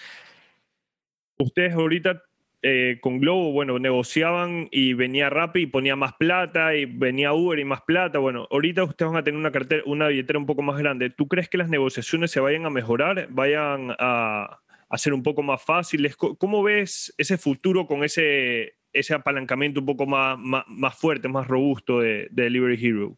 [1.37, 2.23] Ustedes ahorita
[2.61, 7.59] eh, con Globo, bueno, negociaban y venía Rappi y ponía más plata y venía Uber
[7.59, 8.19] y más plata.
[8.19, 11.09] Bueno, ahorita ustedes van a tener una cartera, una billetera un poco más grande.
[11.09, 15.63] ¿Tú crees que las negociaciones se vayan a mejorar, vayan a, hacer un poco más
[15.63, 16.15] fáciles.
[16.15, 21.99] ¿Cómo ves ese futuro con ese, ese apalancamiento un poco más, más, fuerte, más robusto
[21.99, 23.15] de, Delivery Hero?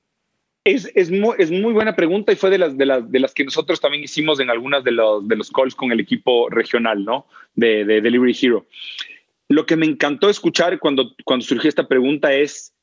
[0.64, 3.34] Es, es, muy, es, muy, buena pregunta y fue de las, de, las, de las
[3.34, 7.04] que nosotros también hicimos en algunas de los, de los calls con el equipo regional,
[7.04, 7.26] ¿no?
[7.56, 8.68] De, de Delivery Hero.
[9.52, 12.74] Lo que me encantó escuchar cuando, cuando surgió esta pregunta es,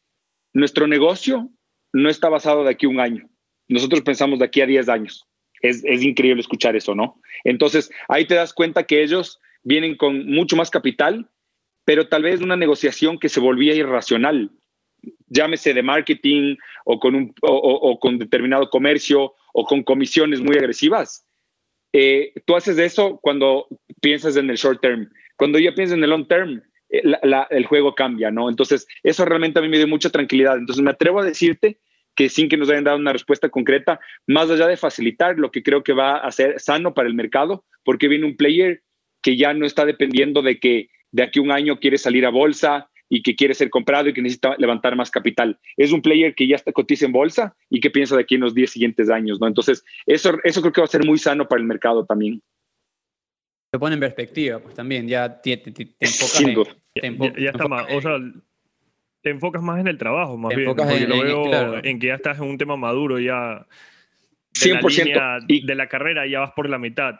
[0.52, 1.50] nuestro negocio
[1.92, 3.28] no está basado de aquí a un año.
[3.68, 5.26] Nosotros pensamos de aquí a 10 años.
[5.60, 7.20] Es, es increíble escuchar eso, ¿no?
[7.44, 11.30] Entonces, ahí te das cuenta que ellos vienen con mucho más capital,
[11.84, 14.52] pero tal vez una negociación que se volvía irracional
[15.28, 21.24] llámese de marketing o con, un, o, con determinado comercio o con comisiones muy agresivas.
[21.92, 23.66] Eh, tú haces eso cuando
[24.00, 25.10] piensas en el short term.
[25.38, 27.02] Cuando ya piensas en el long term, eh,
[27.50, 28.50] el juego cambia, ¿no?
[28.50, 30.58] Entonces, eso realmente a mí me dio mucha tranquilidad.
[30.58, 31.78] Entonces, me atrevo a decirte
[32.14, 35.62] que sin que nos hayan dado una respuesta concreta, más allá de facilitar lo que
[35.62, 38.82] creo que va a ser sano para el mercado, porque viene un player
[39.22, 42.30] que ya no está dependiendo de que de aquí a un año quiere salir a
[42.30, 45.58] bolsa, y que quiere ser comprado y que necesita levantar más capital.
[45.76, 48.42] Es un player que ya está cotiza en bolsa y que piensa de aquí en
[48.42, 49.46] los 10 siguientes años, ¿no?
[49.46, 52.42] Entonces, eso, eso creo que va a ser muy sano para el mercado también.
[53.70, 55.62] Te pone en perspectiva, pues también ya te,
[56.00, 56.40] enfocas
[56.94, 58.16] en, ya, está más, o sea,
[59.22, 60.70] te enfocas más en el trabajo, más bien.
[60.70, 63.66] en, lo veo en que ya estás en un tema maduro, ya
[64.62, 65.14] de 100%.
[65.14, 67.16] La y, de la carrera ya vas por la mitad.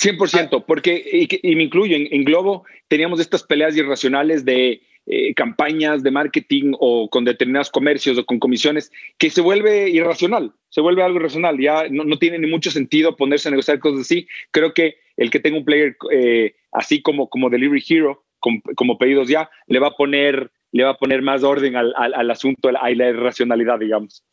[0.00, 6.10] 100%, porque, y, me incluyo, en, Globo teníamos estas peleas irracionales de eh, campañas de
[6.10, 11.20] marketing o con determinados comercios o con comisiones que se vuelve irracional, se vuelve algo
[11.20, 14.26] irracional, ya no, tiene ni mucho sentido ponerse a negociar cosas así.
[14.50, 19.28] Creo que el que tenga un player eh, así como, como Delivery Hero, como, pedidos
[19.28, 22.90] ya, le va a poner, le va a poner más orden al, al, asunto, a
[22.90, 24.24] la irracionalidad, digamos.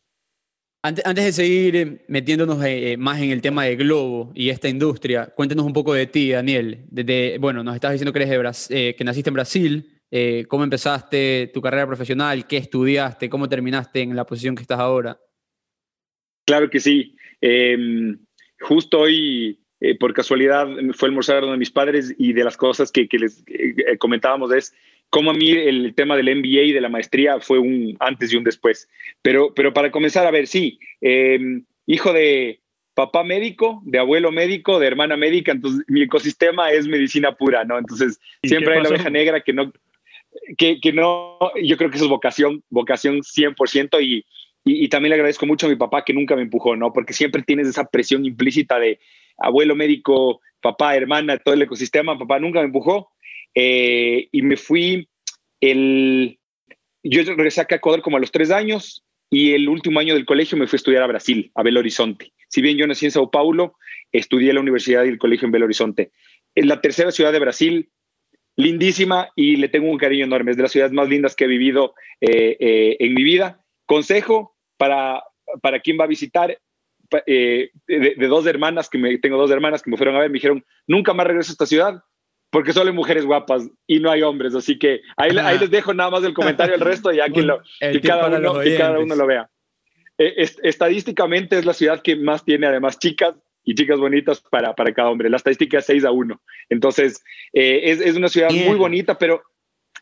[0.82, 5.26] Antes, de seguir eh, metiéndonos eh, más en el tema de Globo y esta industria,
[5.26, 6.86] cuéntenos un poco de ti, Daniel.
[6.90, 9.88] Desde, bueno, nos estás diciendo que, eres de eh, que naciste en Brasil.
[10.48, 12.46] ¿Cómo empezaste tu carrera profesional?
[12.48, 13.30] ¿Qué estudiaste?
[13.30, 15.16] ¿Cómo terminaste en la posición que estás ahora?
[16.44, 17.14] Claro que sí.
[17.40, 18.18] Em,
[18.60, 19.58] justo hoy,
[19.98, 23.44] por casualidad, fue el almorzar de mis padres y de las cosas que, que les
[23.98, 24.74] comentábamos es
[25.12, 28.36] como a mí el tema del MBA y de la maestría fue un antes y
[28.36, 28.88] un después.
[29.20, 32.60] Pero, pero para comenzar, a ver, sí, em, hijo de
[32.94, 37.78] papá médico, de abuelo médico, de hermana médica, entonces mi ecosistema es medicina pura, ¿no?
[37.78, 39.70] Entonces siempre hay la oveja negra que no,
[40.56, 44.24] que, que, no, yo creo que eso es vocación, vocación 100% y,
[44.64, 46.92] y, y, también le agradezco mucho a mi papá que nunca me empujó, ¿no?
[46.92, 49.00] Porque siempre tienes esa presión implícita de
[49.38, 53.10] abuelo médico, papá, hermana, todo el ecosistema, papá nunca me empujó
[53.54, 55.08] eh, y me fui
[55.60, 56.38] el...
[57.04, 60.24] Yo regresé acá a Ecuador como a los tres años y el último año del
[60.24, 62.32] colegio me fui a estudiar a Brasil, a Belo Horizonte.
[62.48, 63.74] Si bien yo nací en Sao Paulo,
[64.12, 66.12] estudié en la universidad y el colegio en Belo Horizonte.
[66.54, 67.90] Es la tercera ciudad de Brasil,
[68.56, 70.52] lindísima y le tengo un cariño enorme.
[70.52, 73.64] Es de las ciudades más lindas que he vivido eh, eh, en mi vida.
[73.86, 74.51] Consejo
[74.82, 75.22] para,
[75.60, 76.58] para quien va a visitar,
[77.24, 80.38] de, de, dos hermanas, que me, tengo dos hermanas que me fueron a ver, me
[80.38, 82.02] dijeron, nunca más regreso a esta ciudad
[82.50, 85.94] porque solo hay mujeres guapas y no hay hombres, así que ahí, ahí les dejo
[85.94, 87.62] nada más el comentario el resto ya que, lo,
[88.02, 89.48] cada, uno, cada uno lo vea.
[90.18, 94.92] Eh, estadísticamente es la ciudad que más tiene además chicas y chicas bonitas para, para
[94.92, 95.30] cada hombre.
[95.30, 96.42] La estadística es 6 a 1.
[96.70, 99.42] Entonces, eh, es, es, una ciudad muy bonita, pero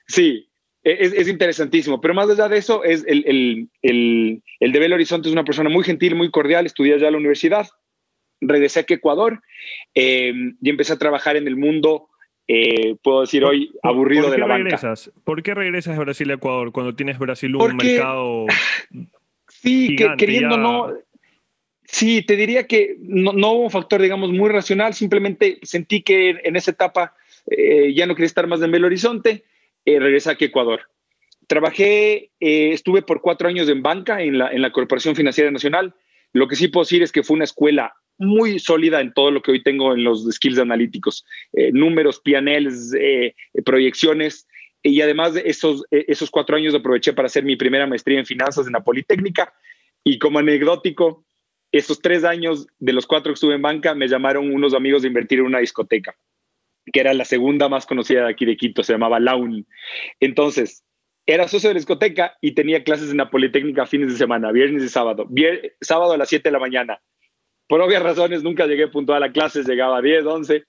[0.08, 0.49] sí,
[0.82, 2.00] es, es, interesantísimo.
[2.00, 5.44] Pero más allá de eso, es el, el, el, el de Belo Horizonte es una
[5.44, 7.68] persona muy gentil, muy cordial, estudié ya en la universidad,
[8.40, 9.42] regresé a Ecuador
[9.94, 12.10] eh, y empecé a trabajar en el mundo
[12.52, 15.06] eh, puedo decir hoy, aburrido de la regresas?
[15.06, 15.20] banca.
[15.22, 18.46] ¿Por qué regresas de Brasil a Ecuador cuando tienes Brasil un mercado
[19.46, 20.92] Sí, queriendo no...
[21.84, 26.56] Sí, te diría que no, hubo un factor, digamos, muy racional, simplemente sentí que en
[26.56, 27.14] esa etapa
[27.46, 29.44] eh, ya no quería estar más en Belo Horizonte,
[29.84, 30.80] eh, regresé aquí a Ecuador.
[31.46, 35.94] Trabajé, eh, estuve por cuatro años en banca, en la, en la Corporación Financiera Nacional.
[36.32, 39.42] Lo que sí puedo decir es que fue una escuela muy sólida en todo lo
[39.42, 44.46] que hoy tengo en los skills analíticos, eh, números, PNLs, eh, proyecciones.
[44.82, 48.66] Y además de esos, esos cuatro años aproveché para hacer mi primera maestría en finanzas
[48.66, 49.52] en la Politécnica.
[50.04, 51.24] Y como anecdótico,
[51.72, 55.08] esos tres años de los cuatro que estuve en banca, me llamaron unos amigos de
[55.08, 56.16] invertir en una discoteca,
[56.92, 59.66] que era la segunda más conocida de aquí de Quito, se llamaba Laun.
[60.20, 60.84] Entonces,
[61.26, 64.82] era socio de la discoteca y tenía clases en la Politécnica fines de semana, viernes
[64.82, 65.28] y sábado.
[65.80, 67.00] sábado a las 7 de la mañana,
[67.68, 70.64] por obvias razones nunca llegué puntual a clases, llegaba a 10, 11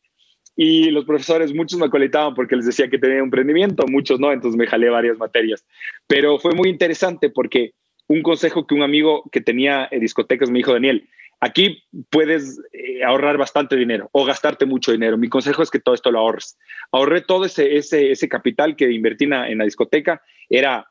[0.56, 4.32] y los profesores, muchos me colitaban porque les decía que tenía un emprendimiento, muchos no,
[4.32, 5.65] entonces me jalé varias materias.
[6.08, 7.74] Pero fue muy interesante porque
[8.08, 11.08] un consejo que un amigo que tenía en discotecas me dijo, Daniel,
[11.41, 15.17] aquí puedes eh, ahorrar bastante dinero o gastarte mucho dinero.
[15.17, 16.58] Mi consejo es que todo esto lo ahorres.
[16.91, 20.88] Ahorré todo ese, ese, ese capital que invertí en la, discoteca, era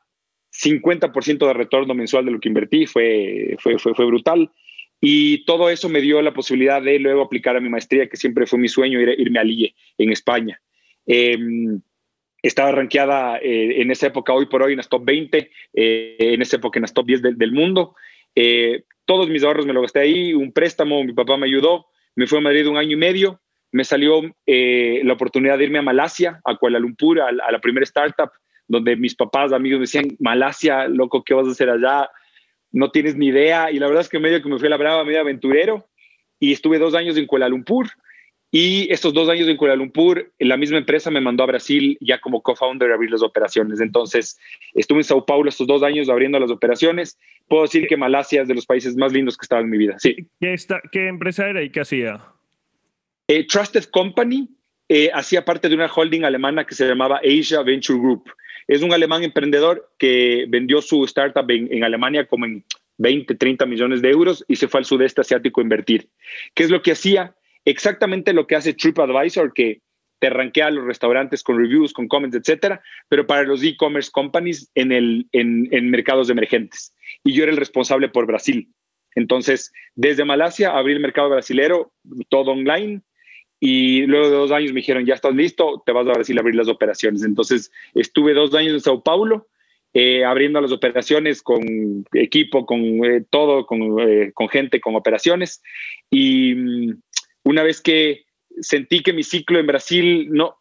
[0.51, 4.51] 50% de retorno mensual de lo que invertí, fue, fue, fue, fue brutal.
[4.99, 8.45] Y todo eso me dio la posibilidad de luego aplicar a mi maestría, que siempre
[8.45, 10.61] fue mi sueño ir, irme a Lille, en España.
[11.07, 11.81] Em,
[12.43, 16.41] estaba rankeada eh, en esa época, hoy por hoy, en las top 20, eh, en
[16.41, 17.95] esa época en las top 10 del, mundo.
[18.35, 22.27] Eh, todos mis ahorros me lo gasté ahí, un préstamo, mi papá me ayudó, me
[22.27, 23.41] fui a Madrid un año y medio,
[23.71, 28.29] me salió la oportunidad de irme a Malasia, a Kuala Lumpur, a, la primera startup,
[28.67, 32.09] donde mis papás, amigos me decían, Malasia, loco, ¿qué vas a hacer allá?
[32.71, 33.71] No tienes ni idea.
[33.71, 35.87] Y la verdad es que medio que me fui a la brava, medio aventurero,
[36.39, 37.87] y estuve dos años en Kuala Lumpur.
[38.53, 42.19] Y estos dos años en Kuala Lumpur, la misma empresa me mandó a Brasil ya
[42.19, 43.79] como co-founder a abrir las operaciones.
[43.79, 44.37] Entonces,
[44.73, 47.17] estuve en Sao Paulo estos dos años abriendo las operaciones.
[47.47, 49.95] Puedo decir que Malasia es de los países más lindos que estaba en mi vida.
[49.99, 50.27] Sí.
[50.41, 50.55] ¿Qué,
[50.91, 52.21] ¿Qué empresa era y qué hacía?
[53.29, 54.49] Eh, Trusted Company
[54.89, 58.29] eh, hacía parte de una holding alemana que se llamaba Asia Venture Group.
[58.67, 62.65] Es un alemán emprendedor que vendió su startup en, en Alemania como en
[62.97, 66.09] 20, 30 millones de euros y se fue al sudeste asiático a invertir.
[66.53, 67.33] ¿Qué es lo que hacía?
[67.65, 69.81] Exactamente lo que hace TripAdvisor, que
[70.19, 74.91] te rankea los restaurantes con reviews, con comments, etcétera, pero para los e-commerce companies en,
[74.91, 76.93] el, en, en, mercados emergentes.
[77.23, 78.71] Y yo era el responsable por Brasil.
[79.15, 81.91] Entonces, desde Malasia abrí el mercado brasilero,
[82.29, 83.01] todo online,
[83.59, 86.41] y luego de dos años me dijeron, ya estás listo, te vas a Brasil a
[86.41, 87.23] abrir las operaciones.
[87.23, 89.47] Entonces, estuve dos años en Sao Paulo,
[89.93, 95.61] eh, abriendo las operaciones con equipo, con eh, todo, con, eh, con, gente, con operaciones.
[96.09, 97.01] Y mm,
[97.43, 98.25] una vez que
[98.59, 100.57] sentí que mi ciclo en Brasil, no,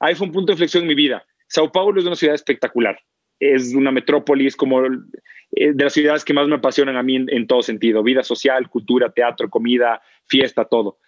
[0.00, 1.24] ahí fue un punto de inflexión en mi vida.
[1.48, 2.98] Sao Paulo es una ciudad espectacular.
[3.38, 7.16] Es una metrópoli, es como eh, de las ciudades que más me apasionan a mí
[7.16, 8.02] en, todo sentido.
[8.02, 10.98] Vida social, cultura, teatro, comida, fiesta, todo.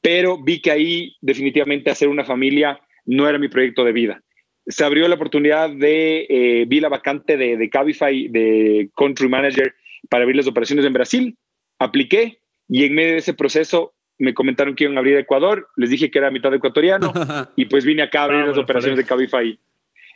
[0.00, 4.22] Pero vi que ahí definitivamente hacer una familia no era mi proyecto de vida.
[4.66, 9.74] Se abrió la oportunidad de, eh, vi la vacante de, de Cabify, de Country Manager,
[10.10, 11.38] para abrir las operaciones en Brasil.
[11.78, 15.90] Apliqué y en medio de ese proceso me comentaron que iban a abrir Ecuador, les
[15.90, 17.12] dije que era mitad ecuatoriano
[17.56, 19.58] y pues vine acá a abrir ah, las operaciones de Cabify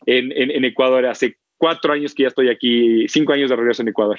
[0.07, 1.07] en, en, Ecuador.
[1.07, 4.19] Hace cuatro años que ya estoy aquí, cinco años de regreso en Ecuador.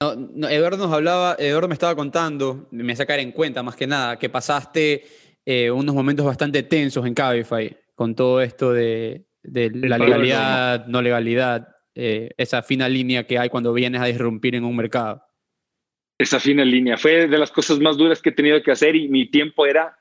[0.00, 4.18] No, Eduardo nos hablaba, Eduardo me estaba contando, me sacar en cuenta más que nada,
[4.18, 5.04] que pasaste
[5.44, 11.02] eh, unos momentos bastante tensos en Cabify con todo esto de, de la legalidad, no
[11.02, 15.22] legalidad, eh, esa fina línea que hay cuando vienes a disrumpir en un mercado
[16.20, 16.98] esa fina línea.
[16.98, 19.96] Fue de las cosas más duras que he tenido que hacer y mi tiempo era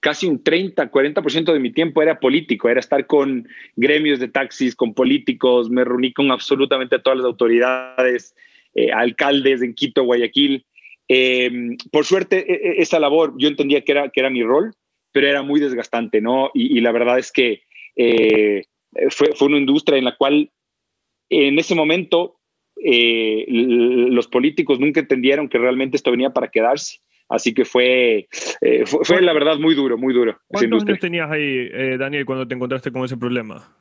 [0.00, 4.74] casi un 30, 40% de mi tiempo era político, era estar con gremios de taxis,
[4.74, 8.34] con políticos, me reuní con absolutamente todas las autoridades,
[8.74, 10.66] eh, alcaldes en Quito, Guayaquil.
[11.06, 14.72] Em, por suerte, e, e, esa labor yo entendía que era, que era mi rol,
[15.12, 16.50] pero era muy desgastante, ¿no?
[16.52, 17.62] Y, la verdad es que
[17.94, 18.64] eh,
[19.10, 20.50] fue, fue una industria en la cual
[21.28, 22.39] en ese momento
[22.82, 27.00] eh, los políticos nunca entendieron que realmente esto venía para quedarse.
[27.28, 28.28] Así que fue,
[28.60, 30.40] eh, fue, la verdad muy duro, muy duro.
[30.48, 33.72] ¿Cuántos años tenías ahí, eh, Daniel, cuando te encontraste con ese problema?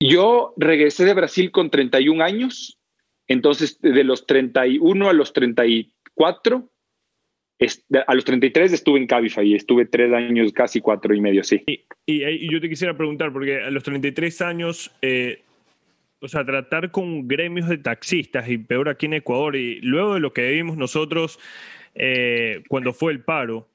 [0.00, 2.80] Yo regresé de Brasil con 31 años,
[3.28, 6.68] entonces de los 31 a los 34,
[8.06, 11.64] a los 33 estuve en Cabify y estuve tres años, casi cuatro y medio, sí.
[12.06, 14.92] Y, y, yo te quisiera preguntar, porque a los 33 años
[16.20, 20.20] o sea, tratar con gremios de taxistas y peor aquí en Ecuador y luego de
[20.20, 21.38] lo que vimos nosotros
[21.94, 23.68] eh, cuando fue el paro,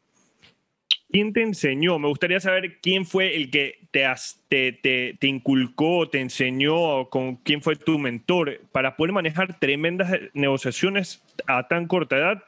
[1.09, 1.99] ¿quién te enseñó?
[1.99, 4.05] Me gustaría saber quién fue el que te,
[4.49, 11.23] te, te, inculcó, te enseñó, con quién fue tu mentor para poder manejar tremendas negociaciones
[11.47, 12.43] a tan corta edad,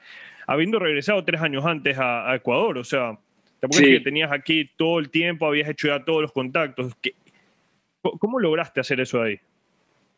[0.47, 2.77] habiendo regresado tres años antes a, Ecuador.
[2.77, 3.17] O sea,
[3.59, 6.93] tampoco es que tenías aquí todo el tiempo, habías hecho ya todos los contactos.
[8.01, 9.39] ¿Cómo lograste hacer eso ahí?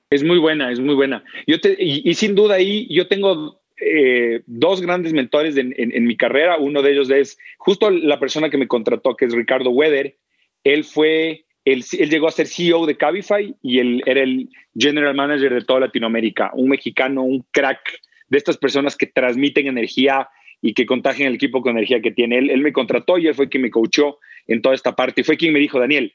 [0.10, 1.24] Es muy buena, es muy buena.
[1.48, 6.58] Yo y, sin duda ahí yo tengo eh, dos grandes mentores en, mi carrera.
[6.58, 10.16] Uno de ellos es justo la persona que me contrató, que es Ricardo Weather.
[10.64, 15.14] Él fue, él, él llegó a ser CEO de Cabify y él era el general
[15.14, 16.52] manager de toda Latinoamérica.
[16.54, 20.30] Un mexicano, un crack de estas personas que transmiten energía
[20.62, 22.38] y que contagian el equipo con energía que tiene.
[22.38, 25.22] Él, él me contrató y él fue quien me coachó en toda esta parte.
[25.22, 26.14] Y fue quien me dijo, Daniel,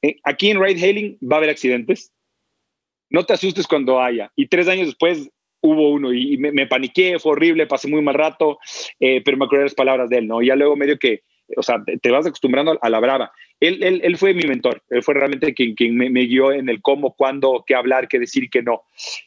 [0.00, 2.14] eh, aquí en Ride Hailing va a haber accidentes
[3.14, 4.32] no te asustes cuando haya.
[4.34, 8.58] Y tres años después hubo uno y me, paniqué, fue horrible, pasé muy mal rato,
[8.98, 10.42] eh, pero me acuerdo las palabras de él, ¿no?
[10.42, 11.22] Y ya luego medio que,
[11.56, 13.32] o sea, te vas acostumbrando a la brava.
[13.60, 16.82] Él, él, él fue mi mentor, él fue realmente quien, quien me, guió en el
[16.82, 18.82] cómo, cuándo, qué hablar, qué decir, qué no.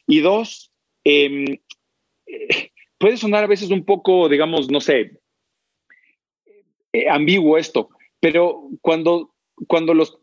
[0.06, 0.70] Y dos,
[1.04, 1.46] em,
[2.26, 5.12] eh, puede sonar a veces un poco, digamos, no sé,
[6.92, 7.88] eh, ambiguo esto,
[8.20, 9.34] pero cuando,
[9.66, 10.18] cuando los,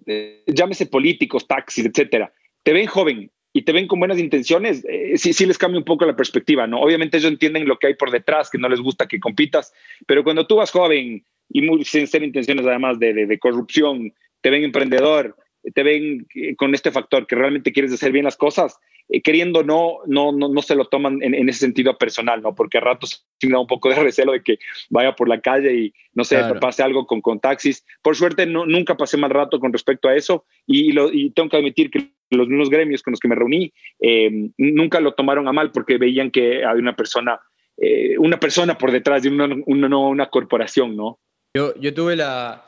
[0.46, 5.32] llámese políticos, taxis, etcétera, te ven joven y te ven con buenas intenciones, eh, sí,
[5.32, 6.82] sí les cambia un poco la perspectiva, ¿no?
[6.82, 9.74] Obviamente ellos entienden lo que hay por detrás, que no les gusta que compitas,
[10.06, 14.66] pero cuando tú vas joven y muy sincero intenciones además de, de, corrupción, te ven
[14.66, 15.38] emprendedor,
[15.74, 18.78] te ven eh, con este factor que realmente quieres hacer bien las cosas,
[19.08, 22.54] eh, queriendo no, no, no, no se lo toman en, en, ese sentido personal, ¿no?
[22.56, 25.40] Porque a ratos sí me da un poco de recelo de que vaya por la
[25.40, 26.60] calle y, no sé, claro.
[26.60, 27.86] pase algo con, con taxis.
[28.02, 31.48] Por suerte, no, nunca pasé mal rato con respecto a eso y, lo, y tengo
[31.48, 35.48] que admitir que los mismos gremios con los que me reuní eh, nunca lo tomaron
[35.48, 37.40] a mal porque veían que había una persona,
[37.78, 41.20] eh, una persona por detrás de una, una, una corporación, ¿no?
[41.56, 42.66] Yo, yo tuve la...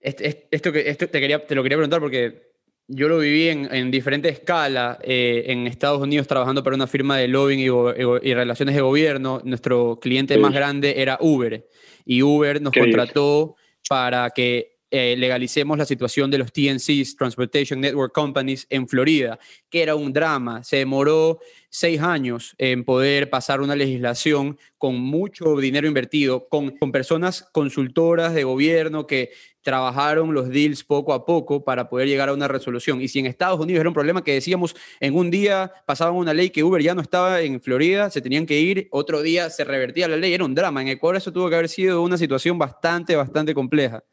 [0.00, 2.46] Esto, que, esto te, quería, te lo quería preguntar porque
[2.86, 7.16] yo lo viví en, en diferente escala eh, en Estados Unidos trabajando para una firma
[7.18, 9.40] de lobbying y, y relaciones de gobierno.
[9.44, 10.40] Nuestro cliente sí.
[10.40, 11.66] más grande era Uber
[12.04, 13.56] y Uber nos contrató
[13.88, 19.82] para que eh, legalicemos la situación de los TNCs, Transportation Network Companies, en Florida, que
[19.82, 20.62] era un drama.
[20.62, 26.92] Se demoró seis años en poder pasar una legislación con mucho dinero invertido, con, con
[26.92, 29.30] personas consultoras de gobierno que
[29.66, 33.02] trabajaron los deals poco a poco para poder llegar a una resolución.
[33.02, 36.32] Y si en Estados Unidos era un problema que decíamos, en un día pasaban una
[36.32, 39.64] ley que Uber ya no estaba en Florida, se tenían que ir, otro día se
[39.64, 40.82] revertía la ley, era un drama.
[40.82, 44.04] En Ecuador eso tuvo que haber sido una situación bastante, bastante compleja.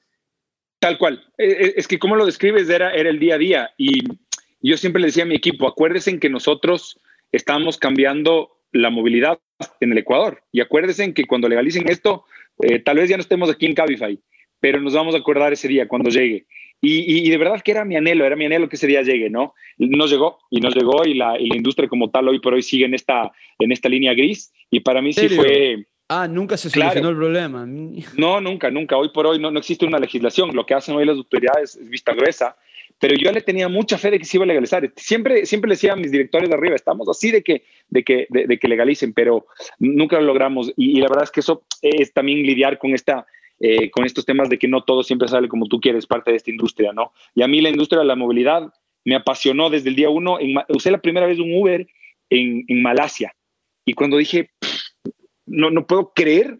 [0.84, 1.24] Tal cual.
[1.38, 3.72] Es que como lo describes era, era el día a día.
[3.78, 4.04] Y
[4.62, 7.00] yo siempre le decía a mi equipo, acuérdense que nosotros
[7.32, 9.40] estamos cambiando la movilidad
[9.80, 10.44] en el Ecuador.
[10.52, 12.26] Y acuérdense que cuando legalicen esto,
[12.62, 14.20] eh, tal vez ya no estemos aquí en Cabify,
[14.60, 16.48] pero nos vamos a acordar ese día cuando llegue.
[16.82, 19.04] Y, y, y, de verdad que era mi anhelo, era mi anhelo que ese día
[19.04, 19.54] llegue, ¿no?
[19.78, 22.62] Nos llegó y nos llegó y la, y la industria como tal hoy por hoy
[22.62, 24.52] sigue en esta, en esta línea gris.
[24.70, 25.86] Y para mí sí fue
[26.16, 27.10] Ah, nunca se solucionó claro.
[27.10, 27.66] el problema.
[28.18, 28.98] No, nunca, nunca.
[28.98, 30.56] Hoy por hoy no, no, existe una legislación.
[30.56, 32.56] Lo que hacen hoy las autoridades es vista gruesa.
[33.00, 34.92] Pero yo le tenía mucha fe de que se iba a legalizar.
[34.96, 38.28] Siempre, siempre le decía a mis directores de arriba, estamos así de que, de que,
[38.30, 39.48] de, de que legalicen, pero
[39.80, 40.72] nunca lo logramos.
[40.78, 43.26] Y, y, la verdad es que eso es también lidiar con, esta,
[43.60, 46.38] eh, con estos temas de que no todo siempre sale como tú quieres, parte de
[46.38, 47.12] esta industria, ¿no?
[47.34, 48.72] Y a mí la industria de la movilidad
[49.04, 50.40] me apasionó desde el día uno.
[50.40, 51.88] En, usé la primera vez un Uber
[52.30, 53.34] en, en Malasia.
[53.86, 54.52] Y cuando dije,
[55.46, 56.60] no, no puedo creer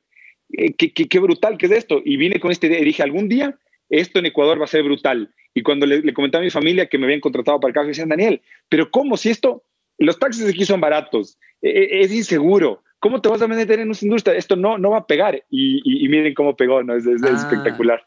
[0.52, 2.02] eh, qué que, que brutal que es esto.
[2.04, 3.58] Y vine con esta idea y dije, algún día
[3.90, 5.34] esto en Ecuador va a ser brutal.
[5.54, 7.88] Y cuando le, le comenté a mi familia que me habían contratado para el caso,
[7.88, 9.64] decían, Daniel, pero ¿cómo si esto,
[10.00, 13.98] los taxis aquí son baratos, eh, es inseguro, ¿cómo te vas a meter en una
[14.02, 14.36] industria?
[14.36, 15.44] Esto no, no va a pegar.
[15.50, 16.96] Y, y, y miren cómo pegó, ¿no?
[16.96, 17.36] Es, es, ah.
[17.36, 18.04] espectacular.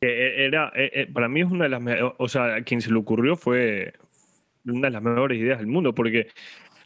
[0.00, 3.36] Era, eh, para mí es una de las, o sea, a quien se le ocurrió
[3.36, 3.92] fue
[4.64, 6.26] una de las mejores ideas del mundo, porque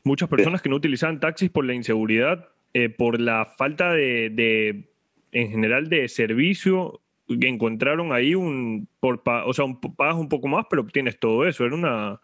[0.05, 4.91] muchas personas que no utilizaban taxis por la inseguridad eh, por la falta de, de,
[5.33, 10.47] en general, de servicio que encontraron ahí un, por, o sea, un, pagas un poco
[10.47, 11.65] más, pero obtienes todo eso.
[11.65, 12.21] Era una...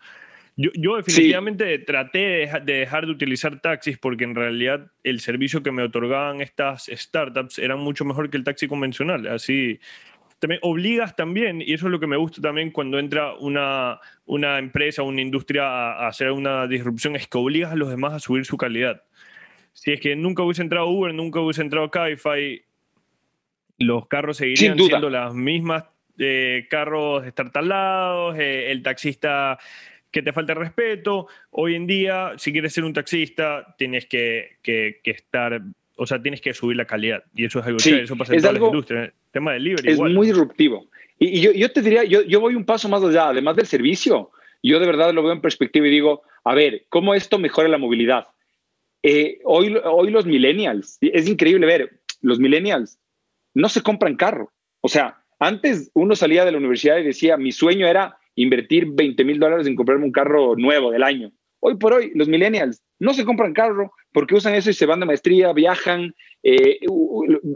[0.54, 1.84] Yo, yo definitivamente sí.
[1.86, 6.42] traté de, de, dejar de utilizar taxis porque en realidad el servicio que me otorgaban
[6.42, 9.28] estas startups era mucho mejor que el taxi convencional.
[9.28, 9.80] Así,
[10.38, 14.58] también obligas también, y eso es lo que me gusta también cuando entra una, una
[14.58, 18.18] empresa, una industria a, a hacer una disrupción, es que obligas a los demás a
[18.18, 19.02] subir su calidad
[19.72, 22.62] si es que nunca hubiese entrado Uber, nunca hubiese entrado Cabify,
[23.78, 25.84] los carros seguirían siendo las mismas
[26.18, 29.58] eh, carros estartalados, eh, el taxista
[30.10, 31.26] que te falta respeto.
[31.50, 35.62] Hoy en día, si quieres ser un taxista, tienes que, que, que estar,
[35.96, 37.24] o sea, tienes que subir la calidad.
[37.34, 39.04] Y eso es algo sí, que eso pasa en todas las industrias.
[39.06, 39.90] El tema del libre.
[39.90, 40.12] Es igual.
[40.12, 40.86] muy disruptivo.
[41.18, 43.66] Y, y yo, yo, te diría, yo, yo voy un paso más allá, además del
[43.66, 44.30] servicio.
[44.62, 47.78] Yo de verdad lo veo en perspectiva y digo, a ver, ¿cómo esto mejora la
[47.78, 48.28] movilidad?
[49.02, 49.70] Eh, hoy,
[50.10, 52.98] los millennials, es increíble ver, los millennials
[53.54, 54.52] no se compran carro.
[54.80, 59.24] O sea, antes uno salía de la universidad y decía, mi sueño era invertir 20
[59.24, 61.32] mil dólares en comprarme un carro nuevo del año.
[61.60, 65.00] Hoy por hoy, los millennials no se compran carro porque usan eso y se van
[65.00, 66.78] de maestría, viajan, eh,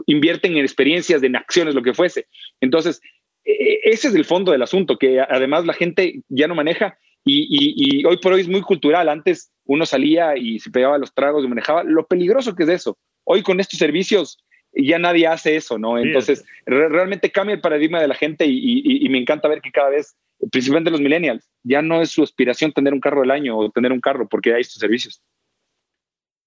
[0.05, 2.27] invierten en experiencias, en acciones, lo que fuese.
[2.61, 3.01] Entonces,
[3.43, 8.05] e, ese es el fondo del asunto, que además la gente ya no maneja y,
[8.05, 9.09] hoy por hoy es muy cultural.
[9.09, 11.83] Antes uno salía y se pegaba los tragos y manejaba.
[11.83, 12.97] Lo peligroso que es eso.
[13.23, 14.37] Hoy con estos servicios
[14.73, 15.97] ya nadie hace eso, ¿no?
[15.97, 19.71] Entonces, re realmente cambia el paradigma de la gente y, y, me encanta ver que
[19.71, 20.15] cada vez,
[20.51, 23.91] principalmente los millennials, ya no es su aspiración tener un carro del año o tener
[23.91, 25.21] un carro porque hay estos servicios.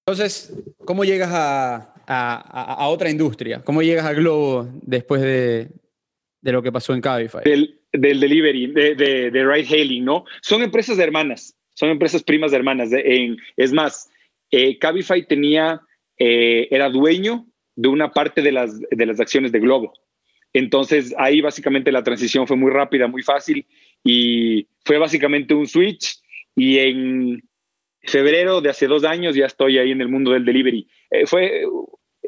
[0.05, 0.53] Entonces,
[0.85, 3.61] ¿cómo llegas a, a, a otra industria?
[3.63, 5.69] ¿Cómo llegas a Globo después de,
[6.41, 7.43] de lo que pasó en Cabify?
[7.43, 10.25] Del, del delivery, de, de, de, ride hailing, ¿no?
[10.41, 12.89] Son empresas de hermanas, son empresas primas de hermanas.
[12.91, 14.09] En, es más,
[14.51, 15.81] eh, Cabify tenía,
[16.17, 17.45] eh, era dueño
[17.75, 19.93] de una parte de las, de las acciones de Globo.
[20.53, 23.65] Entonces ahí básicamente la transición fue muy rápida, muy fácil
[24.03, 26.19] y fue básicamente un switch
[26.55, 27.43] y en
[28.03, 30.87] febrero de hace dos años ya estoy ahí en el mundo del delivery.
[31.09, 31.63] Eh, fue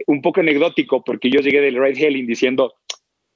[0.07, 2.75] un poco anecdótico porque yo llegué del ride hailing diciendo,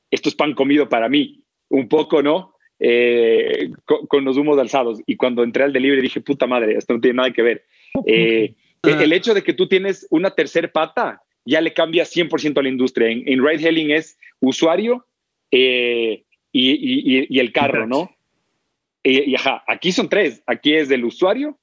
[0.10, 2.54] esto es pan comido para mí, un poco, ¿no?
[2.80, 5.00] Eh, con, los humos alzados.
[5.06, 7.66] Y cuando entré al delivery dije, puta madre, esto no tiene nada que ver.
[8.06, 8.54] Eh,
[8.84, 12.70] el hecho de que tú tienes una tercer pata ya le cambia 100% a la
[12.70, 13.10] industria.
[13.10, 15.08] En, ride hailing es usuario
[15.50, 18.12] y, y, el carro, ¿no?
[19.04, 20.44] Y, ajá, aquí son tres.
[20.46, 21.58] Aquí es del usuario,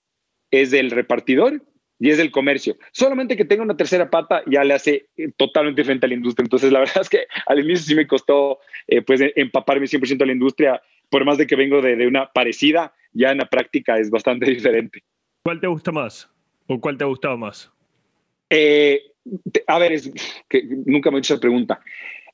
[0.51, 1.63] es del repartidor
[2.01, 2.77] y es del comercio.
[2.93, 6.45] Solamente que tenga una tercera pata ya le hace eh, totalmente diferente a la industria.
[6.45, 10.23] Entonces, la verdad es que al inicio sí me costó eh, pues e, empaparme 100%
[10.23, 10.83] a la industria,
[11.15, 15.05] por más de que vengo de, una parecida, ya en la práctica es bastante diferente.
[15.45, 16.29] ¿Cuál te gusta más?
[16.67, 17.71] ¿O cuál te ha gustado más?
[18.51, 19.01] Eh,
[19.69, 20.11] a ver, es
[20.49, 21.81] que nunca me he hecho esa pregunta.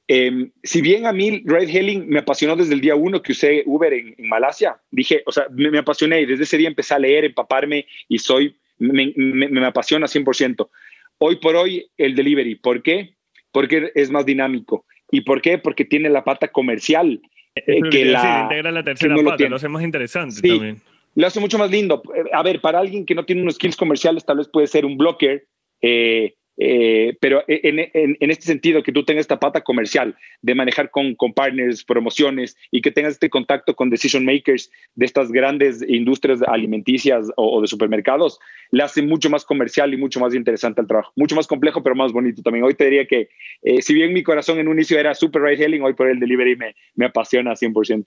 [0.08, 3.64] Em, si bien a mí ride hailing me apasionó desde el día uno que usé
[3.66, 7.26] Uber en, Malasia, dije, o sea, me, apasioné y desde ese día empecé a leer,
[7.26, 10.70] empaparme y soy, me, me, apasiona 100%.
[11.18, 13.14] Hoy por hoy el delivery, ¿por qué?
[13.52, 14.86] Porque es más dinámico.
[15.10, 15.58] ¿Y por qué?
[15.58, 17.20] Porque tiene la pata comercial.
[17.54, 20.80] Eh, que la, integra la tercera pata, lo, hace más interesante sí, también.
[21.16, 22.02] Lo hace mucho más lindo.
[22.32, 24.96] A ver, para alguien que no tiene unos skills comerciales, tal vez puede ser un
[24.96, 25.46] blocker,
[25.82, 30.90] eh, eh, pero en, en, este sentido, que tú tengas esta pata comercial de manejar
[30.90, 35.82] con, con, partners, promociones y que tengas este contacto con decision makers de estas grandes
[35.88, 38.38] industrias alimenticias o, de supermercados,
[38.72, 41.12] le hace mucho más comercial y mucho más interesante el trabajo.
[41.16, 42.62] Mucho más complejo, pero más bonito también.
[42.62, 43.30] Hoy te diría que,
[43.62, 46.20] eh, si bien mi corazón en un inicio era super ride hailing, hoy por el
[46.20, 48.04] delivery me, me apasiona 100%.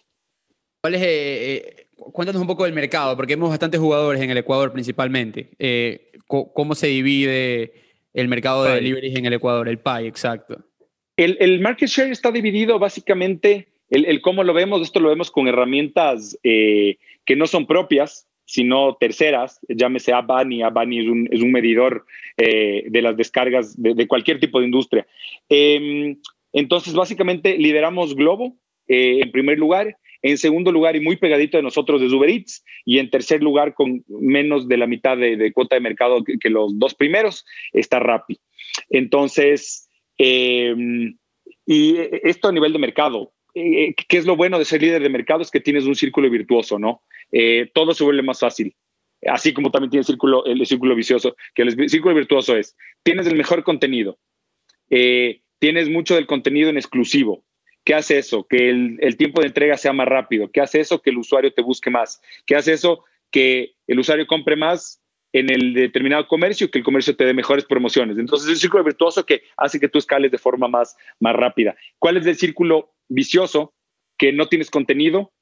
[0.80, 4.72] ¿Cuál es, eh, cuéntanos un poco del mercado, porque hemos bastantes jugadores en el Ecuador
[4.72, 5.49] principalmente.
[6.28, 7.83] ¿Cómo se divide?
[8.14, 10.64] El mercado de deliveries en el Ecuador, el PAI, exacto.
[11.18, 15.32] El, el market share está dividido básicamente, el, el, cómo lo vemos, esto lo vemos
[15.32, 21.41] con herramientas eh, que no son propias, sino terceras, llámese Abani, Abani es un, es
[21.41, 22.05] un medidor
[22.38, 25.07] eh, de las descargas de, cualquier tipo de industria.
[25.49, 26.18] Em,
[26.51, 28.55] entonces, básicamente lideramos Globo
[28.88, 32.63] eh, en primer lugar, en segundo lugar y muy pegadito de nosotros es Uber Eats
[32.86, 36.80] y en tercer lugar con menos de la mitad de, cuota de mercado que, los
[36.80, 38.39] dos primeros está Rappi.
[38.89, 41.17] Entonces, em,
[41.65, 45.09] y esto a nivel de mercado, eh, ¿qué es lo bueno de ser líder de
[45.09, 45.41] mercado?
[45.41, 47.03] Es que tienes un círculo virtuoso, ¿no?
[47.32, 48.74] Eh, todo se vuelve más fácil.
[49.26, 53.36] Así como también tiene círculo, el círculo vicioso, que el círculo virtuoso es, tienes el
[53.36, 54.17] mejor contenido,
[54.89, 57.45] eh, tienes mucho del contenido en exclusivo,
[57.84, 58.46] ¿Qué hace eso?
[58.48, 60.50] Que el, tiempo de entrega sea más rápido.
[60.52, 61.02] ¿Qué hace eso?
[61.02, 62.22] Que el usuario te busque más.
[62.46, 63.04] ¿Qué hace eso?
[63.30, 65.02] Que el usuario compre más
[65.34, 68.18] en el determinado comercio y que el comercio te dé mejores promociones.
[68.18, 71.76] Entonces, es un círculo virtuoso que hace que tú escales de forma más, más rápida.
[72.00, 73.74] ¿Cuál es el círculo vicioso?
[74.18, 75.34] Que no tienes contenido,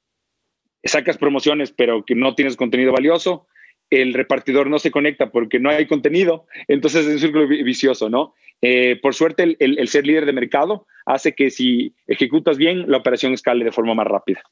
[0.83, 3.47] sacas promociones, pero que no tienes contenido valioso,
[3.91, 8.33] el repartidor no se conecta porque no hay contenido, entonces es un círculo vicioso, ¿no?
[8.61, 13.33] Eh, por suerte, el, ser líder de mercado hace que si ejecutas bien, la operación
[13.33, 14.43] escale de forma más rápida.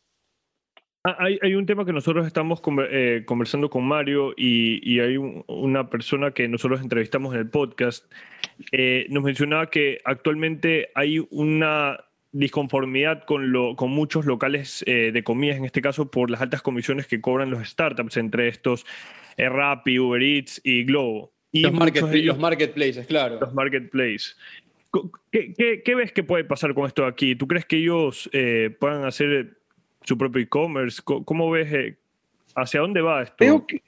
[1.06, 6.32] Ah, hay, un tema que nosotros estamos eh, conversando con Mario y, hay una persona
[6.32, 8.12] que nosotros entrevistamos en el podcast.
[8.72, 15.58] Eh, nos mencionaba que actualmente hay una disconformidad con, lo, con muchos locales de comidas,
[15.58, 18.86] en este caso por las altas comisiones que cobran los startups, entre estos
[19.38, 21.32] Rappi, Uber Eats y Globo.
[21.52, 21.74] Y los,
[22.38, 23.40] marketplaces, claro.
[23.40, 24.38] Los marketplaces.
[25.32, 27.36] ¿Qué, ves que puede pasar con esto aquí?
[27.36, 29.58] ¿Tú crees que ellos eh, puedan hacer
[30.04, 31.02] su propio e-commerce?
[31.04, 31.74] ¿Cómo, ves?
[31.74, 31.98] Eh,
[32.56, 33.36] ¿Hacia dónde va esto?
[33.38, 33.82] Creo que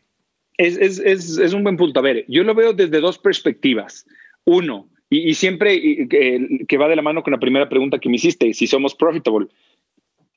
[0.57, 1.99] es, un buen punto.
[1.99, 4.05] A ver, yo lo veo desde dos perspectivas.
[4.45, 8.53] Uno, y, siempre que, va de la mano con la primera pregunta que me hiciste,
[8.53, 9.47] si somos profitable.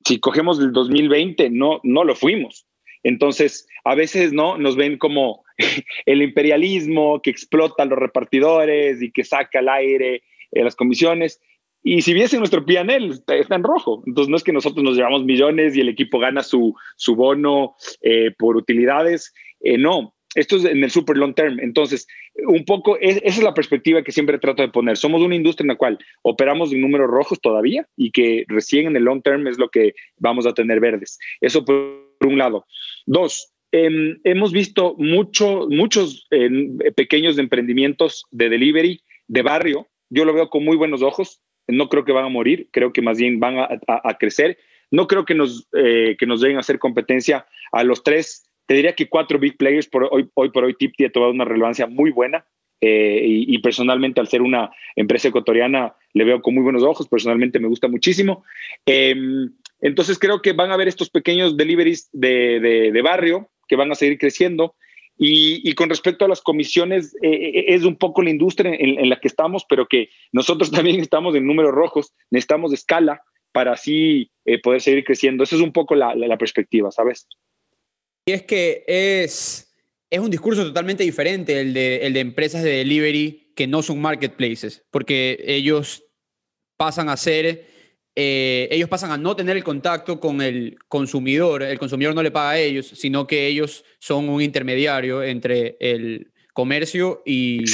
[0.04, 2.66] Si cogemos el 2020, no, no lo fuimos.
[3.02, 5.43] Entonces, a veces no nos ven como
[6.06, 11.40] el imperialismo que explota a los repartidores y que saca al aire eh, las comisiones.
[11.82, 14.02] Y si viese nuestro PNL, está, en rojo.
[14.06, 17.76] Entonces, no es que nosotros nos llevamos millones y el equipo gana su, su bono
[18.00, 19.34] eh, por utilidades.
[19.60, 21.60] Eh, no, esto es en el super long term.
[21.60, 22.06] Entonces,
[22.46, 24.96] un poco, esa es la perspectiva que siempre trato de poner.
[24.96, 28.96] Somos una industria en la cual operamos en números rojos todavía y que recién en
[28.96, 31.18] el long term es lo que vamos a tener verdes.
[31.40, 31.76] Eso por
[32.20, 32.66] un lado.
[33.06, 39.88] Dos, Em, hemos visto mucho, muchos em, pequeños emprendimientos de delivery de barrio.
[40.10, 41.40] Yo lo veo con muy buenos ojos.
[41.66, 44.58] No creo que van a morir, creo que más bien van a, crecer.
[44.92, 48.48] No creo que nos, eh, que nos lleguen a hacer competencia a los tres.
[48.66, 51.88] Te diría que cuatro big players hoy, hoy por hoy Tipti ha tomado una relevancia
[51.88, 52.46] muy buena.
[52.80, 57.08] Eh, y, personalmente, al ser una empresa ecuatoriana, le veo con muy buenos ojos.
[57.08, 58.44] Personalmente me gusta muchísimo.
[58.86, 59.50] Em,
[59.80, 63.90] entonces creo que van a haber estos pequeños deliveries de, de, de barrio que van
[63.92, 64.74] a seguir creciendo.
[65.16, 69.20] Y, con respecto a las comisiones, eh, eh, es un poco la industria en, la
[69.20, 74.60] que estamos, pero que nosotros también estamos en números rojos, necesitamos escala para así eh,
[74.60, 75.44] poder seguir creciendo.
[75.44, 77.28] Esa es un poco la, perspectiva, ¿sabes?
[78.26, 79.72] Y es que es,
[80.10, 84.00] es un discurso totalmente diferente el de, el de empresas de delivery que no son
[84.00, 86.04] marketplaces, porque ellos
[86.76, 87.73] pasan a ser
[88.16, 92.30] eh, ellos pasan a no tener el contacto con el consumidor, el consumidor no le
[92.30, 97.64] paga a ellos, sino que ellos son un intermediario entre el comercio y,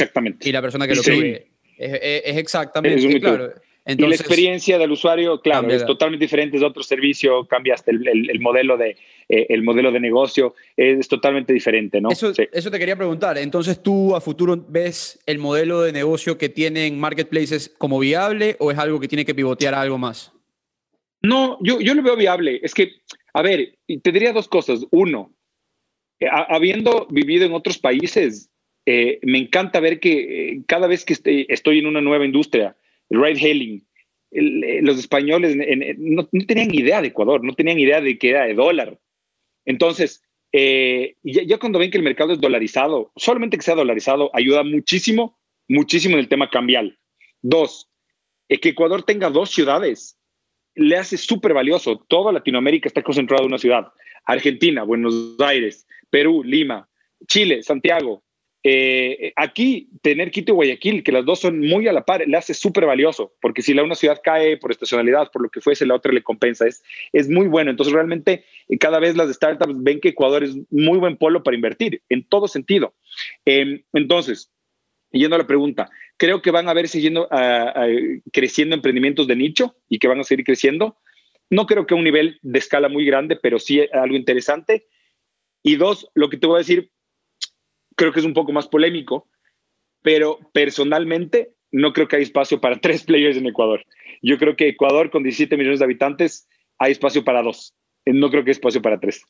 [0.40, 1.50] y la persona que lo pide.
[1.76, 3.52] Es, exactamente, claro.
[3.98, 8.40] Y la experiencia del usuario, claro, es totalmente diferente, es otro servicio, cambiaste el, el,
[8.40, 8.96] modelo, de,
[9.28, 12.10] eh, el modelo de negocio, es totalmente diferente, ¿no?
[12.10, 13.38] Eso, eso te quería preguntar.
[13.38, 18.70] Entonces, ¿tú a futuro ves el modelo de negocio que tienen marketplaces como viable o
[18.70, 20.32] es algo que tiene que pivotear a algo más?
[21.22, 22.60] No, yo, yo lo veo viable.
[22.62, 22.92] Es que,
[23.34, 24.86] a ver, te diría dos cosas.
[24.90, 25.32] Uno,
[26.18, 28.50] eh, habiendo vivido en otros países,
[28.86, 31.16] eh, me encanta ver que cada vez que
[31.48, 32.76] estoy en una nueva industria,
[33.10, 33.86] el ride hailing,
[34.32, 35.56] eh, los españoles
[35.98, 38.98] no, tenían idea de Ecuador, no tenían idea de que era de dólar.
[39.64, 44.62] Entonces, eh, ya, cuando ven que el mercado es dolarizado, solamente que sea dolarizado ayuda
[44.62, 45.38] muchísimo,
[45.68, 46.98] muchísimo en el tema cambial.
[47.42, 47.90] Dos,
[48.48, 50.16] eh, que Ecuador tenga dos ciudades
[50.74, 52.04] le hace súper valioso.
[52.08, 53.88] Toda Latinoamérica está concentrada en una ciudad.
[54.24, 56.88] Argentina, Buenos Aires, Perú, Lima,
[57.26, 58.22] Chile, Santiago,
[58.62, 62.36] eh, aquí, tener Quito y Guayaquil, que las dos son muy a la par, le
[62.36, 65.86] hace súper valioso, porque si la una ciudad cae por estacionalidad, por lo que fuese,
[65.86, 66.66] la otra le compensa.
[66.66, 66.82] Es,
[67.12, 67.70] es muy bueno.
[67.70, 71.54] Entonces, realmente, eh, cada vez las startups ven que Ecuador es muy buen polo para
[71.54, 72.94] invertir, en todo sentido.
[73.46, 74.52] Em, entonces,
[75.10, 75.88] yendo a la pregunta,
[76.18, 77.28] creo que van a ver siguiendo
[78.32, 80.98] creciendo emprendimientos de nicho y que van a seguir creciendo.
[81.48, 84.86] No creo que a un nivel de escala muy grande, pero sí algo interesante.
[85.62, 86.90] Y dos, lo que te voy a decir,
[87.96, 89.28] creo que es un poco más polémico,
[90.02, 93.84] pero personalmente no creo que hay espacio para tres players en Ecuador.
[94.22, 97.74] Yo creo que Ecuador con 17 millones de habitantes hay espacio para dos.
[98.06, 99.24] No creo que hay espacio para tres.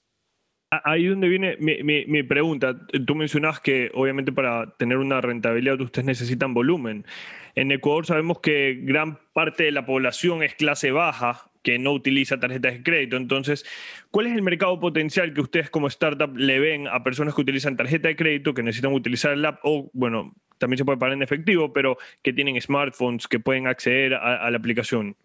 [0.84, 2.76] Ahí donde viene mi, pregunta.
[3.04, 7.04] Tú mencionas que obviamente para tener una rentabilidad ustedes necesitan volumen.
[7.56, 12.40] En Ecuador sabemos que gran parte de la población es clase baja, que no utiliza
[12.40, 13.16] tarjetas de crédito.
[13.16, 13.64] Entonces,
[14.10, 17.76] ¿cuál es el mercado potencial que ustedes como startup le ven a personas que utilizan
[17.76, 21.22] tarjeta de crédito, que necesitan utilizar el app o, bueno, también se puede pagar en
[21.22, 25.16] efectivo, pero que tienen smartphones, que pueden acceder a, la aplicación?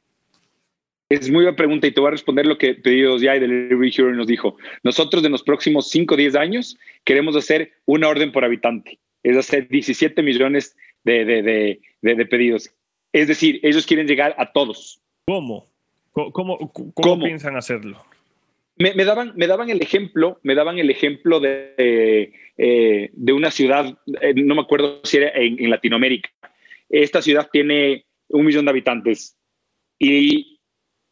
[1.10, 3.94] Es muy buena pregunta y te voy a responder lo que Pedidos Ya y Delivery
[3.96, 4.58] Hero nos dijo.
[4.84, 9.38] Nosotros en los próximos 5 o 10 años queremos hacer una orden por habitante, es
[9.38, 12.72] hacer 17 millones de, de, de pedidos.
[13.14, 15.00] Es decir, ellos quieren llegar a todos.
[15.28, 15.75] ¿Cómo?
[16.16, 18.02] ¿Cómo, cómo, piensan hacerlo?
[18.78, 23.98] Me, daban, me daban el ejemplo, me daban el ejemplo de, eh, de una ciudad,
[24.22, 26.30] eh, no me acuerdo si era en, Latinoamérica.
[26.90, 29.38] Esta ciudad tiene un millón de habitantes
[30.00, 30.62] y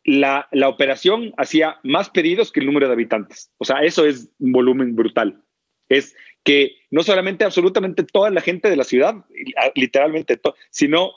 [0.06, 3.52] la, la, operación hacía más pedidos que el número de habitantes.
[3.58, 5.42] O sea, eso es un volumen brutal.
[5.90, 9.16] Es que no solamente absolutamente toda la gente de la ciudad,
[9.76, 10.40] literalmente,
[10.70, 11.12] sino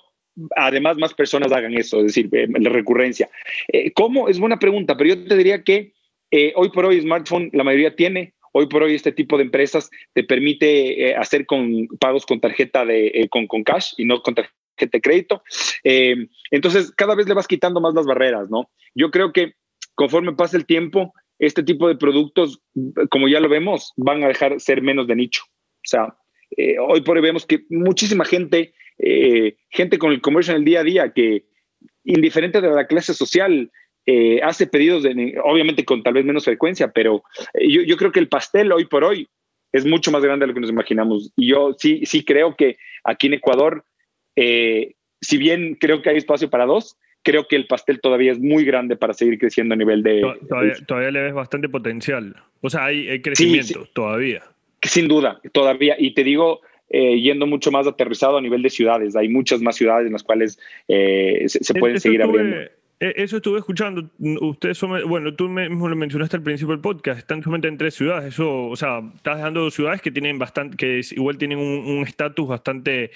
[0.57, 3.28] además más personas hagan eso, es decir, eh, la recurrencia.
[3.72, 4.28] Eh, ¿Cómo?
[4.28, 5.93] Es buena pregunta, pero yo te diría que
[6.30, 9.91] eh, hoy por hoy smartphone la mayoría tiene, hoy por hoy este tipo de empresas
[10.12, 14.55] te permite hacer con pagos con tarjeta de, con, con cash y no con tarjeta
[14.78, 15.43] de crédito.
[16.51, 18.70] entonces, cada vez le vas quitando más las barreras, ¿no?
[18.95, 19.55] Yo creo que
[19.95, 22.61] conforme pasa el tiempo, este tipo de productos,
[23.11, 25.43] como ya lo vemos, van a dejar ser menos de nicho.
[25.45, 26.14] O sea,
[26.80, 30.80] hoy por hoy vemos que muchísima gente eh, gente con el comercio en el día
[30.80, 31.44] a día que,
[32.05, 33.70] indiferente de la clase social,
[34.07, 37.22] eh, hace pedidos, de, obviamente con tal vez menos frecuencia, pero
[37.55, 39.28] eh, yo, yo, creo que el pastel hoy por hoy
[39.72, 41.32] es mucho más grande de lo que nos imaginamos.
[41.36, 43.84] Y yo sí, sí creo que aquí en Ecuador,
[44.36, 48.64] si bien creo que hay espacio para dos, creo que el pastel todavía es muy
[48.64, 50.22] grande para seguir creciendo a nivel de...
[50.86, 52.36] Todavía, le ves bastante potencial.
[52.62, 54.44] O sea, hay, crecimiento todavía.
[54.83, 55.97] Sin duda, todavía.
[55.99, 59.16] Y te digo, eh, yendo mucho más aterrizado a nivel de ciudades.
[59.16, 60.57] Hay muchas más ciudades en las cuales
[60.87, 62.59] eh, se, pueden seguir abriendo.
[62.59, 62.70] Eh,
[63.16, 64.09] eso estuve escuchando.
[64.41, 67.95] Ustedes son, bueno, tú mismo lo mencionaste al principio del podcast, están solamente en tres
[67.95, 68.35] ciudades.
[68.35, 73.11] Eso, o sea, estás dejando ciudades que tienen bastante, que igual tienen un estatus bastante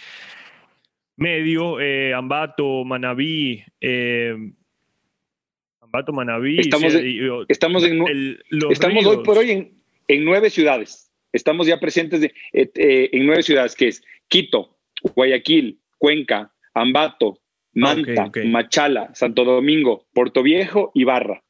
[1.16, 1.76] medio,
[2.16, 3.62] Ambato, Manabí,
[5.80, 6.58] Ambato, Manabí.
[6.58, 6.92] Estamos,
[7.48, 8.36] estamos, en,
[8.68, 9.72] estamos hoy por hoy en,
[10.08, 11.09] en nueve ciudades.
[11.32, 14.78] Estamos ya presentes eh, eh, en nueve ciudades, que es Quito,
[15.14, 17.40] Guayaquil, Cuenca, Ambato,
[17.72, 21.42] Manta, Machala, Santo Domingo, Puerto Viejo y Barra.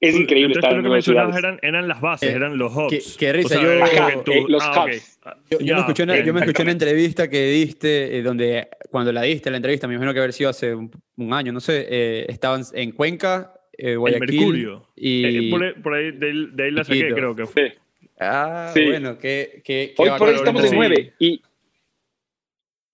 [0.00, 3.16] es increíble estar en que mencionabas eran, eran, las bases, eh, eran los hubs.
[3.18, 5.20] Qué, risa, yo, los ah, hubs.
[5.50, 9.22] Yo, me escuché una, yo, me escuché una, entrevista que diste, eh, donde cuando la
[9.22, 10.90] diste, la entrevista, me imagino que haber sido hace un,
[11.32, 14.38] año, no sé, eh, estaban en Cuenca, eh, Guayaquil.
[14.38, 14.88] Mercurio.
[14.96, 17.81] Y, por, ahí, de, de, ahí la saqué, creo que fue.
[18.22, 21.12] Ah, bueno, que, que, Hoy por ahí estamos en nueve.
[21.18, 21.42] Y,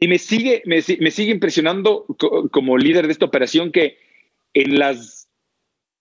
[0.00, 2.06] y me, sigue, me, me sigue impresionando
[2.50, 3.98] como líder de esta operación que
[4.54, 5.28] en las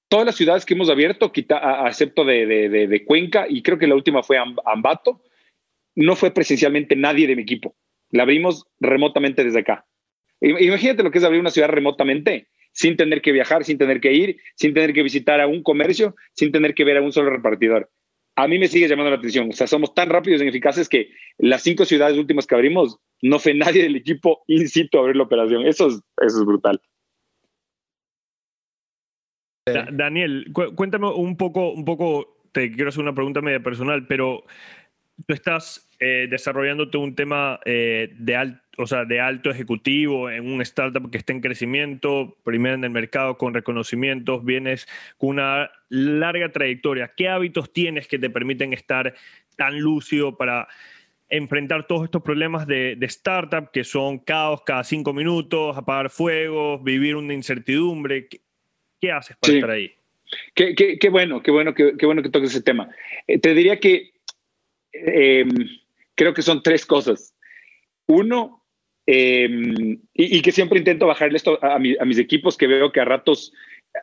[0.07, 3.87] todas las ciudades que hemos abierto, quita, excepto de, de, de, Cuenca, y creo que
[3.87, 5.21] la última fue Ambato,
[5.95, 7.75] no fue presencialmente nadie de mi equipo.
[8.11, 9.85] La abrimos remotamente desde acá.
[10.39, 14.13] Imagínate lo que es abrir una ciudad remotamente, sin tener que viajar, sin tener que
[14.13, 17.31] ir, sin tener que visitar a un comercio, sin tener que ver a un solo
[17.31, 17.89] repartidor.
[18.37, 19.49] A mí me sigue llamando la atención.
[19.49, 21.09] O sea, somos tan rápidos y eficaces que
[21.39, 25.15] las cinco ciudades últimas que abrimos, no fue nadie del equipo in situ a abrir
[25.15, 25.65] la operación.
[25.65, 26.79] Eso es, eso es brutal.
[29.91, 34.43] Daniel, cuéntame un poco, un poco, te quiero hacer una pregunta media personal, pero
[35.25, 40.51] tú estás eh, desarrollándote un tema eh, de, alto, o sea, de alto ejecutivo en
[40.51, 44.87] un startup que está en crecimiento, primero en el mercado con reconocimientos, vienes
[45.17, 47.11] con una larga trayectoria.
[47.15, 49.15] ¿Qué hábitos tienes que te permiten estar
[49.55, 50.67] tan lúcido para
[51.29, 56.83] enfrentar todos estos problemas de, de, startup que son caos cada cinco minutos, apagar fuegos,
[56.83, 58.27] vivir una incertidumbre.
[59.01, 59.91] ¿Qué haces para estar ahí?
[60.53, 62.89] Qué, qué, bueno, qué bueno, qué, bueno que toques ese tema.
[63.27, 64.11] Eh, te diría que
[64.91, 65.49] em,
[66.17, 67.33] creo que son tres cosas.
[68.07, 68.65] Uno,
[69.05, 73.53] em, y, que siempre intento bajarle esto a, mis equipos que veo que a ratos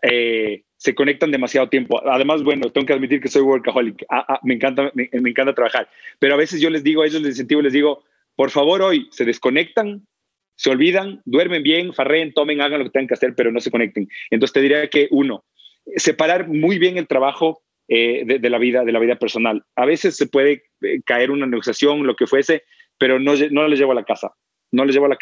[0.02, 2.00] eh, se conectan demasiado tiempo.
[2.08, 4.04] Además, bueno, tengo que admitir que soy workaholic.
[4.08, 5.88] Ah, ah, me, encanta, me, me, encanta trabajar.
[6.18, 8.04] Pero a veces yo les digo a ellos, les incentivo, les digo,
[8.36, 10.06] por favor, hoy se desconectan,
[10.56, 13.70] se olvidan, duermen bien, farreen, tomen, hagan lo que tengan que hacer, pero no se
[13.70, 14.08] conecten.
[14.30, 15.44] Entonces te diría que uno,
[15.96, 19.62] separar muy bien el trabajo eh, de, la vida, de la vida personal.
[19.76, 20.62] A veces se puede eh,
[21.04, 22.64] caer una negociación, lo que fuese,
[22.98, 24.32] pero no, no les llevo a la casa.
[24.72, 25.18] No les llevo a la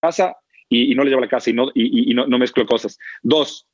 [0.00, 0.36] casa
[0.68, 2.98] y, no les llevo a la casa y no, y, no, mezclo cosas.
[3.22, 3.66] Dos,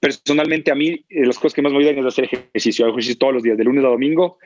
[0.00, 2.84] personalmente a mí eh, las cosas que más me ayudan es hacer ejercicio.
[2.84, 4.38] Hago ejercicio todos los días, de lunes a domingo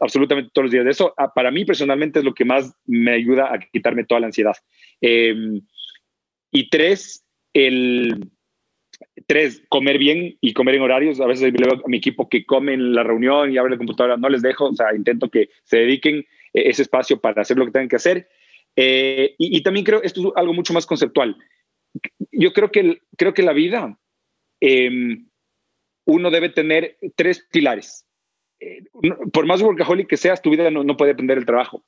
[0.00, 1.14] absolutamente todos los días de eso.
[1.16, 4.54] Ah, para mí personalmente es lo que más me ayuda a quitarme toda la ansiedad.
[5.00, 5.60] Em,
[6.50, 8.30] y tres, el,
[9.26, 11.20] tres, comer bien y comer en horarios.
[11.20, 14.16] A veces veo a mi equipo que come en la reunión y abre la computadora,
[14.16, 16.18] no les dejo, o sea, intento que se dediquen
[16.52, 18.28] eh, ese espacio para hacer lo que tengan que hacer.
[18.76, 21.36] Eh, y, también creo, esto es algo mucho más conceptual.
[22.32, 23.98] Yo creo que, creo que la vida,
[24.60, 25.28] em,
[26.06, 28.04] uno debe tener tres pilares
[29.32, 31.84] por más workaholic que seas, tu vida no, puede depender del trabajo.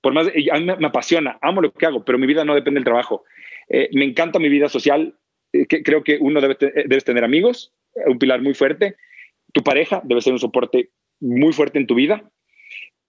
[0.00, 2.78] Por más, a mí me, apasiona, amo lo que hago, pero mi vida no depende
[2.78, 3.24] del trabajo.
[3.68, 5.18] Eh, me encanta mi vida social.
[5.52, 7.72] Eh, creo que uno debe debes tener amigos,
[8.06, 8.96] un pilar muy fuerte.
[9.52, 10.90] Tu pareja debe ser un soporte
[11.20, 12.30] muy fuerte en tu vida.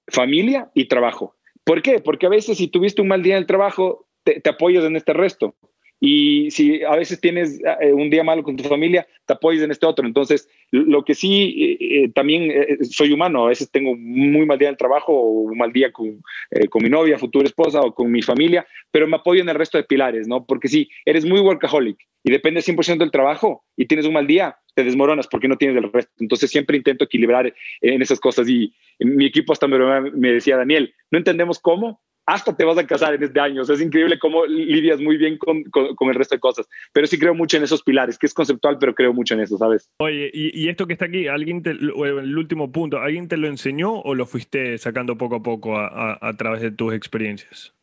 [0.07, 1.35] Familia y trabajo.
[1.63, 1.99] ¿Por qué?
[1.99, 5.13] Porque a veces si tuviste un mal día en el trabajo, te apoyas en este
[5.13, 5.55] resto.
[5.99, 9.71] Y si a veces tienes eh, un día malo con tu familia, te apoyas en
[9.71, 10.07] este otro.
[10.07, 12.51] Entonces, lo que sí, eh, eh, también
[12.83, 15.91] soy humano, a veces tengo muy mal día en el trabajo o un mal día
[15.91, 16.21] con,
[16.69, 19.77] con, mi novia, futura esposa o con mi familia, pero me apoyo en el resto
[19.77, 20.45] de pilares, ¿no?
[20.45, 24.57] Porque si eres muy workaholic y depende 100% del trabajo y tienes un mal día,
[24.75, 26.13] te desmoronas porque no tienes el resto.
[26.19, 30.93] Entonces, siempre intento equilibrar en esas cosas y mi equipo hasta me, me decía, Daniel,
[31.11, 33.63] no entendemos cómo, hasta te vas a casar en este año.
[33.63, 36.69] O sea, es increíble cómo lidias muy bien con, con, el resto de cosas.
[36.93, 39.57] Pero sí creo mucho en esos pilares, que es conceptual, pero creo mucho en eso,
[39.57, 39.89] ¿sabes?
[39.97, 43.47] Oye, y, y esto que está aquí, alguien te, el último punto, ¿alguien te lo
[43.47, 47.73] enseñó o lo fuiste sacando poco a poco a, a, través de tus experiencias?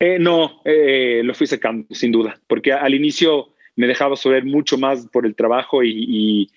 [0.00, 4.78] Eh, no, eh, lo fui sacando, sin duda, porque al inicio me dejaba saber mucho
[4.78, 6.50] más por el trabajo y, y,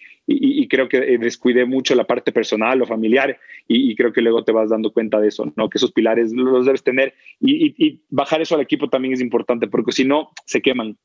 [0.67, 4.51] creo que eh, descuidé mucho la parte personal o familiar y, creo que luego te
[4.51, 5.69] vas dando cuenta de eso, ¿no?
[5.69, 9.91] Que esos pilares los debes tener y, bajar eso al equipo también es importante porque
[9.91, 10.97] si no, se queman.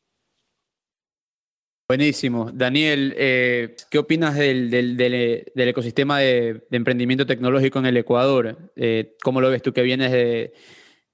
[1.88, 2.50] Buenísimo.
[2.52, 8.72] Daniel, eh, ¿qué opinas del, del, del, ecosistema de, emprendimiento tecnológico en el Ecuador?
[8.76, 10.52] Eh, ¿Cómo lo ves tú que vienes de,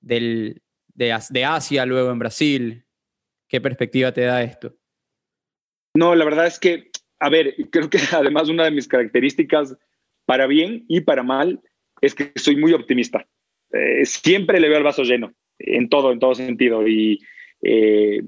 [0.01, 2.85] de Asia, luego en Brasil?
[3.49, 4.77] ¿Qué perspectiva te da esto?
[5.95, 6.91] No, la verdad es que
[7.21, 9.77] a ver, creo que además una de mis características,
[10.25, 11.61] para bien y para mal,
[12.01, 13.27] es que soy muy optimista.
[13.73, 16.87] Eh, siempre le veo el vaso lleno, en todo, en todo sentido.
[16.87, 17.19] Y
[17.63, 18.23] eh,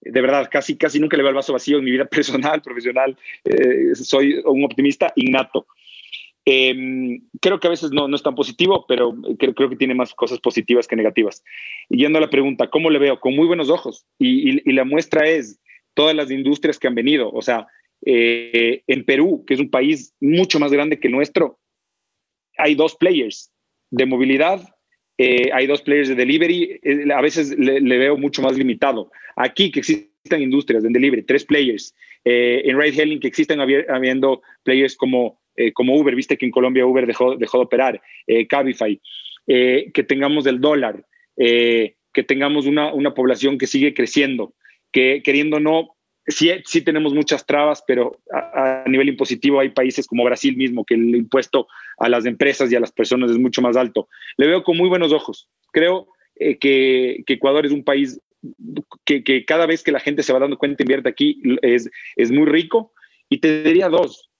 [0.00, 3.16] de verdad, casi, casi nunca le veo el vaso vacío en mi vida personal, profesional.
[3.44, 5.66] Eh, soy un optimista innato.
[6.44, 9.94] Em, creo que a veces no, no es tan positivo, pero creo, creo, que tiene
[9.94, 11.44] más cosas positivas que negativas.
[11.88, 13.20] yendo a la pregunta, ¿cómo le veo?
[13.20, 14.04] Con muy buenos ojos.
[14.18, 15.60] y, y la muestra es
[15.94, 17.30] todas las industrias que han venido.
[17.30, 17.68] O sea,
[18.04, 21.58] eh, en Perú, que es un país mucho más grande que nuestro,
[22.58, 23.52] hay dos players
[23.90, 24.60] de movilidad,
[25.18, 26.80] eh, hay dos players de delivery,
[27.14, 29.10] a veces le, veo mucho más limitado.
[29.36, 31.94] Aquí que existen industrias de delivery, tres players,
[32.24, 35.40] en ride hailing que existen habiendo players como,
[35.74, 38.02] como Uber, viste que en Colombia Uber dejó, dejó de operar,
[38.48, 39.00] Cabify,
[39.46, 41.04] que tengamos el dólar,
[41.36, 44.54] que tengamos una, una población que sigue creciendo,
[44.92, 45.96] que queriendo no,
[46.26, 50.94] sí, sí tenemos muchas trabas, pero a, nivel impositivo hay países como Brasil mismo, que
[50.94, 51.66] el impuesto
[51.98, 54.08] a las empresas y a las personas es mucho más alto.
[54.36, 55.48] Le veo con muy buenos ojos.
[55.72, 58.20] Creo eh, que, que, Ecuador es un país
[59.04, 62.30] que, que, cada vez que la gente se va dando cuenta invierte aquí es, es
[62.30, 62.92] muy rico.
[63.28, 64.30] Y te diría dos.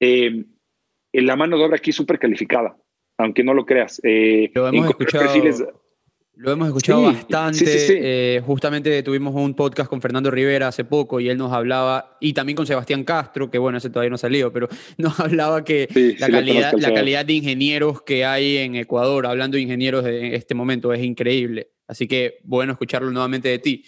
[0.00, 0.44] Eh,
[1.12, 2.76] la mano de obra aquí es súper calificada,
[3.18, 4.00] aunque no lo creas.
[4.04, 5.79] Eh, lo hemos escuchado.
[6.40, 7.64] Lo hemos escuchado bastante.
[7.66, 12.32] Eh, justamente tuvimos un podcast con Fernando Rivera hace poco y él nos hablaba, y
[12.32, 14.66] también con Sebastián Castro, que bueno, ese todavía no ha salido, pero
[14.96, 15.86] nos hablaba que
[16.18, 20.54] la, calidad, la calidad de ingenieros que hay en Ecuador, hablando de ingenieros en este
[20.54, 21.72] momento, es increíble.
[21.86, 23.84] Así que bueno escucharlo nuevamente de ti.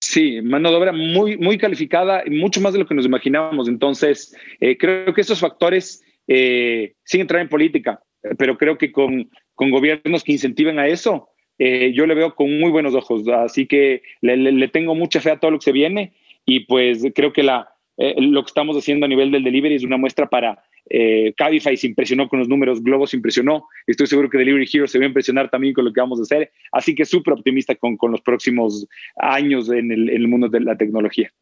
[0.00, 3.68] Sí, mano de obra muy, muy calificada, mucho más de lo que nos imaginábamos.
[3.68, 8.02] Entonces, eh, creo que esos factores, eh, sin entrar en política,
[8.36, 11.28] pero creo que con, con gobiernos que incentiven a eso,
[11.58, 13.26] eh, yo le veo con muy buenos ojos.
[13.28, 16.12] Así que le, tengo mucha fe a todo lo que se viene
[16.44, 19.84] y pues creo que la, eh, lo que estamos haciendo a nivel del delivery es
[19.84, 24.28] una muestra para eh, Cabify se impresionó con los números, Globo se impresionó, estoy seguro
[24.28, 26.94] que Delivery Hero se va a impresionar también con lo que vamos a hacer, así
[26.94, 30.76] que súper optimista con, con, los próximos años en el, en el, mundo de la
[30.76, 31.32] tecnología.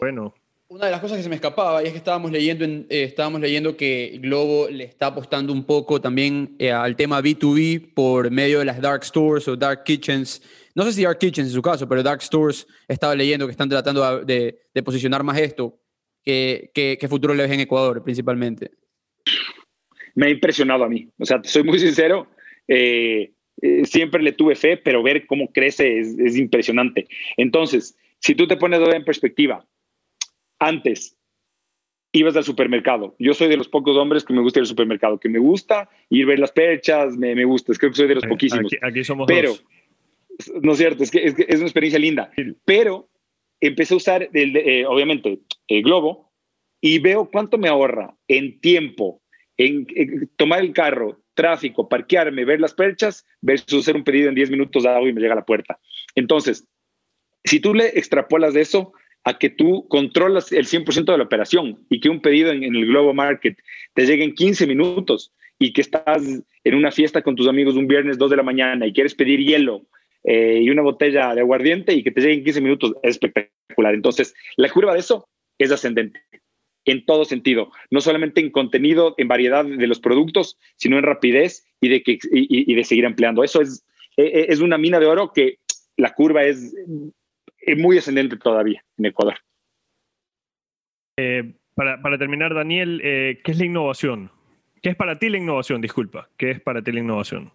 [0.00, 0.32] bueno,
[0.68, 3.40] una de las cosas que se me escapaba y es que estábamos leyendo, eh, estábamos
[3.40, 8.58] leyendo que Globo le está apostando un poco también eh, al tema B2B por medio
[8.58, 10.42] de las dark stores o dark kitchens.
[10.74, 13.68] No sé si dark kitchens en su caso, pero dark stores estaba leyendo que están
[13.68, 15.78] tratando de, posicionar más esto.
[16.24, 18.72] ¿Qué, qué, futuro le ves en Ecuador principalmente?
[20.16, 21.08] Me ha impresionado a mí.
[21.18, 22.26] O sea, soy muy sincero.
[22.66, 23.30] Eh,
[23.84, 27.06] siempre le tuve fe, pero ver cómo crece es, es impresionante.
[27.36, 29.64] Entonces, si tú te pones en perspectiva,
[30.58, 31.16] antes
[32.12, 33.14] ibas al supermercado.
[33.18, 35.88] Yo soy de los pocos hombres que me gusta ir al supermercado, que me gusta
[36.08, 38.72] ir a ver las perchas, me, me gusta, creo que soy de los poquísimos.
[38.82, 39.54] Aquí, somos Pero,
[40.62, 42.30] no es cierto, es que, es, una experiencia linda.
[42.64, 43.08] Pero
[43.60, 46.32] empecé a usar, el, eh, obviamente, el globo
[46.80, 49.22] y veo cuánto me ahorra en tiempo,
[49.56, 49.86] en,
[50.36, 54.84] tomar el carro, tráfico, parquearme, ver las perchas, versus hacer un pedido en 10 minutos
[54.84, 55.78] de agua y me llega a la puerta.
[56.14, 56.66] Entonces,
[57.44, 58.92] si tú le extrapolas de eso,
[59.26, 62.86] a que tú controlas el 100% de la operación y que un pedido en, el
[62.86, 63.58] Globo Market
[63.92, 66.22] te llegue en 15 minutos y que estás
[66.62, 69.40] en una fiesta con tus amigos un viernes 2 de la mañana y quieres pedir
[69.40, 69.82] hielo
[70.22, 73.94] eh, y una botella de aguardiente y que te llegue en 15 minutos, es espectacular.
[73.94, 76.20] Entonces, la curva de eso es ascendente
[76.84, 81.66] en todo sentido, no solamente en contenido, en variedad de los productos, sino en rapidez
[81.80, 83.42] y de, que, y, de seguir empleando.
[83.42, 83.84] Eso es,
[84.16, 85.58] e, e, es una mina de oro que
[85.96, 86.76] la curva es
[87.74, 89.38] muy ascendente todavía en Ecuador.
[91.18, 94.30] Eh, para, para, terminar, Daniel, eh, ¿qué es la innovación?
[94.82, 95.80] ¿Qué es para ti la innovación?
[95.80, 97.50] Disculpa, ¿qué es para ti la innovación?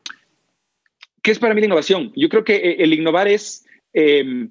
[1.21, 2.11] ¿Qué es para mí la innovación?
[2.15, 4.49] Yo creo que eh, el innovar es, em,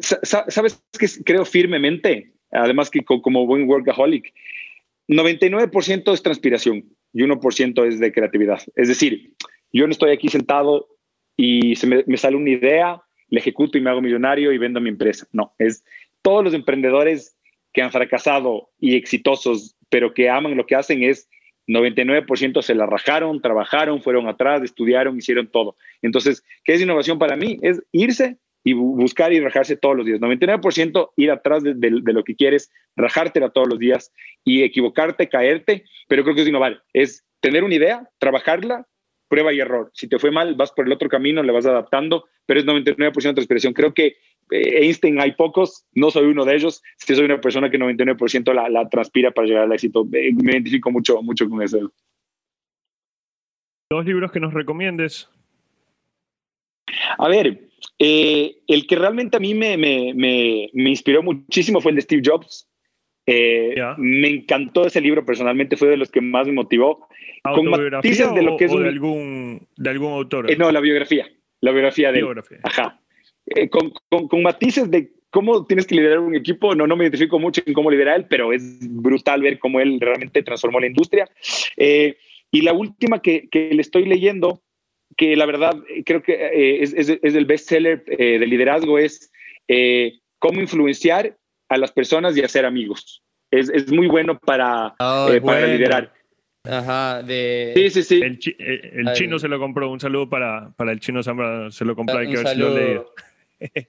[0.00, 2.32] ¿sabes qué creo firmemente?
[2.52, 4.32] Además que como buen workaholic,
[5.08, 8.60] 99% es transpiración y 1% es de creatividad.
[8.76, 9.34] Es decir,
[9.72, 10.88] yo no estoy aquí sentado
[11.36, 14.80] y se me, me sale una idea le ejecuto y me hago millonario y vendo
[14.80, 15.26] mi empresa.
[15.32, 15.84] No, es
[16.22, 17.36] todos los emprendedores
[17.72, 21.28] que han fracasado y exitosos, pero que aman lo que hacen, es
[21.68, 25.76] 99% se la rajaron, trabajaron, fueron atrás, estudiaron, hicieron todo.
[26.02, 27.58] Entonces, ¿qué es innovación para mí?
[27.62, 30.20] Es irse y buscar y rajarse todos los días.
[30.20, 34.12] 99% ir atrás de, lo que quieres, rajártela todos los días
[34.44, 36.82] y equivocarte, caerte, pero creo que es innovar.
[36.92, 38.86] Es tener una idea, trabajarla,
[39.30, 39.90] prueba y error.
[39.94, 43.34] Si te fue mal, vas por el otro camino, le vas adaptando, pero es 99%
[43.34, 43.72] de expresión.
[43.72, 44.16] Creo que
[44.50, 48.52] eh, Einstein hay pocos, no soy uno de ellos, sí soy una persona que 99%
[48.52, 50.04] la, la transpira para llegar al éxito.
[50.04, 51.92] Me, identifico mucho, mucho con eso.
[53.90, 55.30] ¿Dos libros que nos recomiendes?
[57.18, 57.68] A ver,
[57.98, 62.22] eh, el que realmente a mí me, me, me, inspiró muchísimo fue el de Steve
[62.24, 62.69] Jobs.
[63.26, 67.08] Eh, me encantó ese libro personalmente, fue de los que más me motivó.
[67.42, 70.50] Con matices de lo que es de algún de algún autor.
[70.50, 71.28] Eh, no, la biografía,
[71.60, 72.58] la biografía de biografía.
[72.62, 73.00] Ajá.
[73.46, 73.92] Eh, con,
[74.28, 77.72] con, matices de cómo tienes que liderar un equipo, no, no me identifico mucho en
[77.72, 81.28] cómo lidera él, pero es brutal ver cómo él realmente transformó la industria.
[81.76, 84.62] y la última que, que, le estoy leyendo,
[85.16, 89.30] que la verdad creo que es, es, es, el bestseller de liderazgo, es
[90.40, 91.36] Cómo influenciar
[91.70, 93.22] a las personas y hacer amigos.
[93.50, 95.72] Es, es muy bueno para, Oh, eh, es para bueno.
[95.72, 96.12] liderar.
[96.64, 97.72] Ajá, de...
[97.74, 98.20] Sí, sí, sí.
[98.22, 99.90] El, chi- eh, el chino se lo compró.
[99.90, 101.70] Un saludo para, para el chino Zambrano.
[101.70, 102.18] Se lo compró.
[102.18, 103.14] Hay un que ver si lo.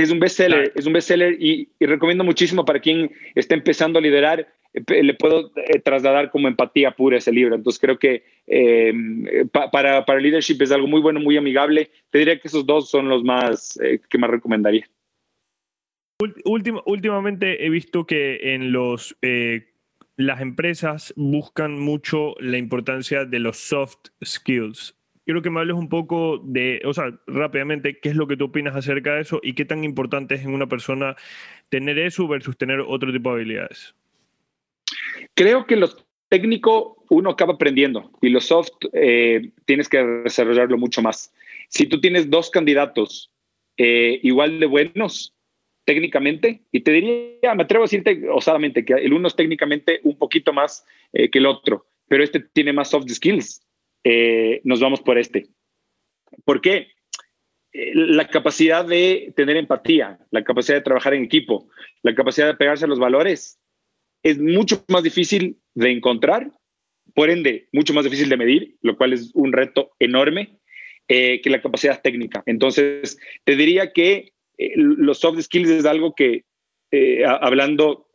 [0.00, 0.72] Es un bestseller, Claro.
[0.78, 4.46] es un bestseller y, y recomiendo muchísimo para quien está empezando a liderar.
[4.72, 7.56] eh, Le puedo eh, trasladar como empatía pura ese libro.
[7.56, 8.92] Entonces creo que eh,
[9.50, 11.90] pa- para, para leadership es algo muy bueno, muy amigable.
[12.10, 14.86] Te diría que esos dos son los más eh, que más recomendaría.
[16.44, 19.68] Última- últimamente he visto que en los eh,
[20.16, 24.96] las empresas buscan mucho la importancia de los soft skills.
[25.24, 28.46] Quiero que me hables un poco de, o sea, rápidamente, qué es lo que tú
[28.46, 31.14] opinas acerca de eso y qué tan importante es en una persona
[31.68, 33.94] tener eso versus tener otro tipo de habilidades.
[35.34, 35.88] Creo que lo
[36.28, 41.32] técnico uno acaba aprendiendo y lo soft eh, tienes que desarrollarlo mucho más.
[41.68, 43.30] Si tú tienes dos candidatos
[43.76, 45.32] eh, igual de buenos
[45.88, 50.18] técnicamente, y te diría, me atrevo a decirte osadamente que el uno es técnicamente un
[50.18, 50.84] poquito más
[51.14, 53.66] eh, que el otro, pero este tiene más soft skills,
[54.04, 55.46] eh, nos vamos por este.
[56.44, 56.88] ¿Por qué?
[57.72, 61.70] Eh, La capacidad de tener empatía, la capacidad de trabajar en equipo,
[62.02, 63.58] la capacidad de pegarse a los valores,
[64.22, 66.50] es mucho más difícil de encontrar,
[67.14, 70.58] por ende, mucho más difícil de medir, lo cual es un reto enorme,
[71.08, 72.42] eh, que la capacidad técnica.
[72.44, 76.44] Entonces, te diría que eh, los soft skills es algo que,
[76.90, 78.08] eh, a- hablando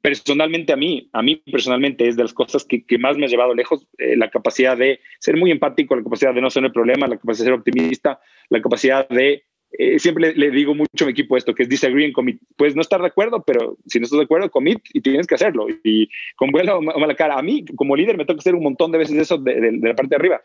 [0.00, 3.28] personalmente a mí, a mí personalmente es de las cosas que, que más me ha
[3.28, 6.72] llevado lejos, eh, la capacidad de ser muy empático, la capacidad de no ser el
[6.72, 9.44] problema, la capacidad de ser optimista, la capacidad de
[9.78, 12.40] eh, siempre le, le, digo mucho a mi equipo esto, que es disagree and commit.
[12.56, 15.34] Puedes no estar de acuerdo, pero si no estás de acuerdo, commit y tienes que
[15.34, 15.66] hacerlo.
[15.82, 17.38] Y con buena o mala cara.
[17.38, 19.88] A mí, como líder, me toca hacer un montón de veces eso de, de, de
[19.88, 20.42] la parte de arriba.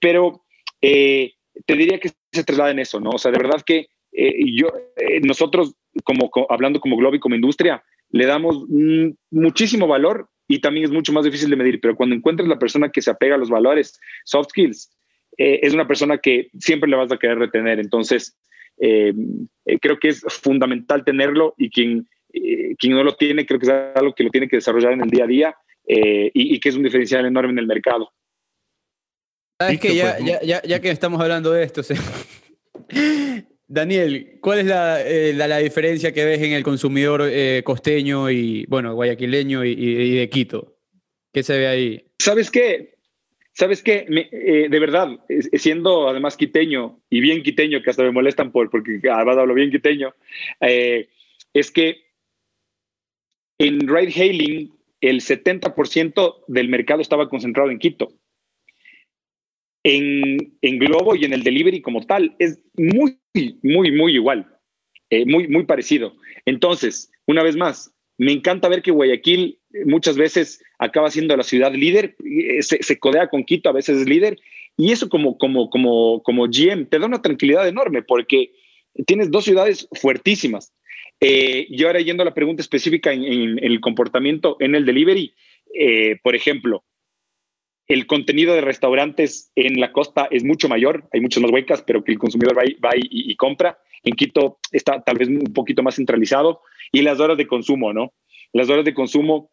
[0.00, 0.44] Pero
[0.80, 1.32] eh,
[1.66, 3.10] te diría que se traslada en eso, ¿no?
[3.10, 7.34] O sea, de verdad que eh, yo, eh, nosotros, como, hablando como Globo y como
[7.34, 11.80] industria, le damos mm, muchísimo valor y también es mucho más difícil de medir.
[11.80, 14.90] Pero cuando encuentras la persona que se apega a los valores, soft skills,
[15.36, 17.78] eh, es una persona que siempre le vas a querer retener.
[17.78, 18.36] Entonces,
[18.80, 19.12] eh,
[19.80, 23.72] creo que es fundamental tenerlo y quien, eh, quien no lo tiene, creo que es
[23.94, 25.56] algo que lo tiene que desarrollar en el día a día
[25.86, 28.12] eh, y, y, que es un diferencial enorme en el mercado.
[29.60, 31.82] Sabes que ya, ya, ya, ya, que estamos hablando de esto,
[33.68, 38.30] Daniel, ¿cuál es la, eh, la, la, diferencia que ves en el consumidor eh, costeño
[38.30, 40.78] y, bueno, guayaquileño y, de Quito?
[41.34, 42.04] ¿Qué se ve ahí?
[42.18, 42.94] ¿Sabes qué?
[43.52, 44.06] ¿Sabes qué?
[44.08, 45.18] Eh, de verdad,
[45.52, 49.70] siendo además quiteño y bien quiteño, que hasta me molestan por, porque además hablo bien
[49.70, 50.14] quiteño,
[50.60, 51.98] es que
[53.58, 58.12] en ride hailing el 70% del mercado estaba concentrado en Quito.
[59.90, 63.18] En, Globo y en el delivery como tal es muy,
[63.62, 64.46] muy, muy igual,
[65.10, 66.14] eh, muy, muy parecido.
[66.44, 71.72] Entonces, una vez más, me encanta ver que Guayaquil muchas veces acaba siendo la ciudad
[71.72, 72.16] líder,
[72.60, 74.38] se, se, codea con Quito, a veces es líder,
[74.76, 78.52] y eso como, como, como, como GM te da una tranquilidad enorme porque
[79.06, 80.72] tienes dos ciudades fuertísimas.
[81.20, 85.34] Eh, y ahora yendo a la pregunta específica en el comportamiento en el delivery,
[85.74, 86.84] eh, por ejemplo,
[87.88, 92.04] el contenido de restaurantes en la costa es mucho mayor, hay muchas más huecas, pero
[92.04, 93.78] que el consumidor va, y, va y, compra.
[94.04, 96.60] En Quito está tal vez un poquito más centralizado.
[96.92, 98.12] Y las horas de consumo, ¿no?
[98.52, 99.50] Las horas de consumo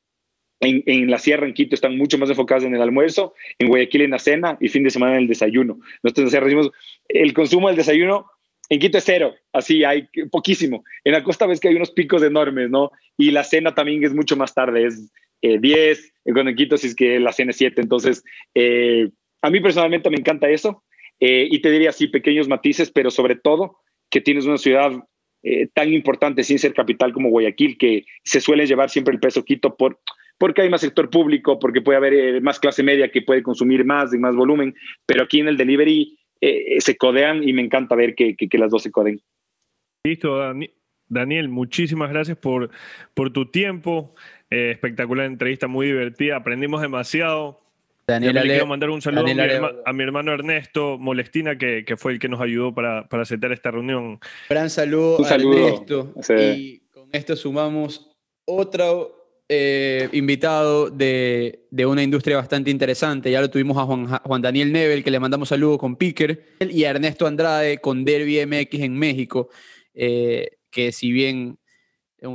[0.60, 4.12] en, la sierra, en Quito, están mucho más enfocadas en el almuerzo, en Guayaquil en
[4.12, 5.80] la cena y fin de semana en el desayuno.
[6.04, 6.72] Nosotros en decimos,
[7.08, 8.28] el consumo del desayuno
[8.68, 10.84] en Quito es cero, así hay poquísimo.
[11.04, 12.92] En la costa ves que hay unos picos enormes, ¿no?
[13.18, 15.12] Y la cena también es mucho más tarde, es
[15.54, 17.82] eh, 10, cuando en Quito si es que la cena es 7.
[17.82, 18.24] Entonces,
[18.54, 19.10] eh,
[19.42, 20.84] a mí personalmente me encanta eso.
[21.20, 23.78] Eh, y te diría así, pequeños matices, pero sobre todo
[24.10, 24.92] que tienes una ciudad
[25.44, 29.46] eh, tan importante sin ser capital como Guayaquil, que se suele llevar siempre el peso
[29.46, 30.00] Quito por,
[30.38, 34.14] porque hay más sector público, porque puede haber más clase media que puede consumir más
[34.14, 34.74] y más volumen,
[35.06, 36.18] pero aquí en el delivery
[36.78, 39.20] se codean y me encanta ver que, que, que las dos se coden.
[40.06, 40.38] Listo,
[41.08, 42.70] Daniel, muchísimas gracias por,
[43.14, 44.16] por tu tiempo.
[44.50, 46.38] Eh, espectacular entrevista, muy divertida.
[46.38, 47.62] Aprendimos demasiado.
[48.08, 51.84] Daniel le quiero mandar un saludo a mi, herma, a mi, hermano Ernesto Molestina, que,
[51.86, 54.20] que, fue el que nos ayudó para, para aceptar esta reunión.
[54.48, 55.58] Gran saludo, un saludo.
[55.58, 56.14] a Ernesto.
[56.22, 56.34] Sí.
[56.34, 58.16] Y con esto sumamos
[58.46, 63.30] otro eh, invitado de, de, una industria bastante interesante.
[63.30, 66.84] Ya lo tuvimos a Juan, Juan Daniel Nebel, que le mandamos saludos con Picker, y
[66.84, 69.50] a Ernesto Andrade con Derby MX en México,
[69.94, 71.58] eh, que si bien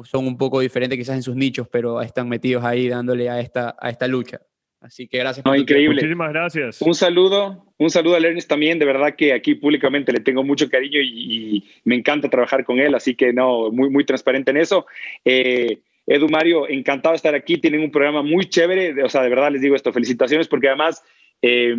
[0.04, 3.76] son un poco diferentes quizás en sus nichos, pero están metidos ahí dándole a esta,
[3.78, 4.40] a esta lucha.
[4.80, 5.44] Así que gracias.
[5.44, 5.96] por increíble.
[5.96, 6.80] Muchísimas gracias.
[6.80, 8.78] Un saludo, un saludo a Ernest también.
[8.78, 12.94] De verdad que aquí públicamente le tengo mucho cariño y, me encanta trabajar con él.
[12.94, 14.86] Así que no, muy, muy transparente en eso.
[15.24, 17.58] Eh, Edu Mario, encantado de estar aquí.
[17.58, 19.02] Tienen un programa muy chévere.
[19.04, 21.02] O sea, de verdad les digo esto, felicitaciones porque además
[21.42, 21.74] eh,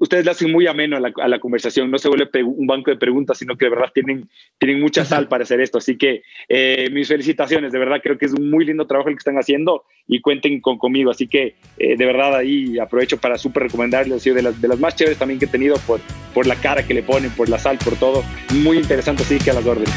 [0.00, 3.38] ustedes le hacen muy ameno a la, conversación, no se vuelve un banco de preguntas,
[3.38, 4.28] sino que de verdad tienen,
[4.58, 5.78] tienen mucha sal para hacer esto.
[5.78, 9.14] Así que eh, mis felicitaciones, de verdad creo que es un muy lindo trabajo el
[9.14, 11.10] que están haciendo y cuenten con, conmigo.
[11.10, 14.96] Así que eh, de verdad ahí aprovecho para súper recomendarles, de las, de las más
[14.96, 16.00] chéveres también que he tenido por,
[16.34, 18.22] por la cara que le ponen, por la sal, por todo.
[18.52, 19.94] Muy interesante, así que a las órdenes.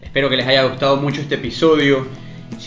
[0.00, 2.06] Espero que les haya gustado mucho este episodio.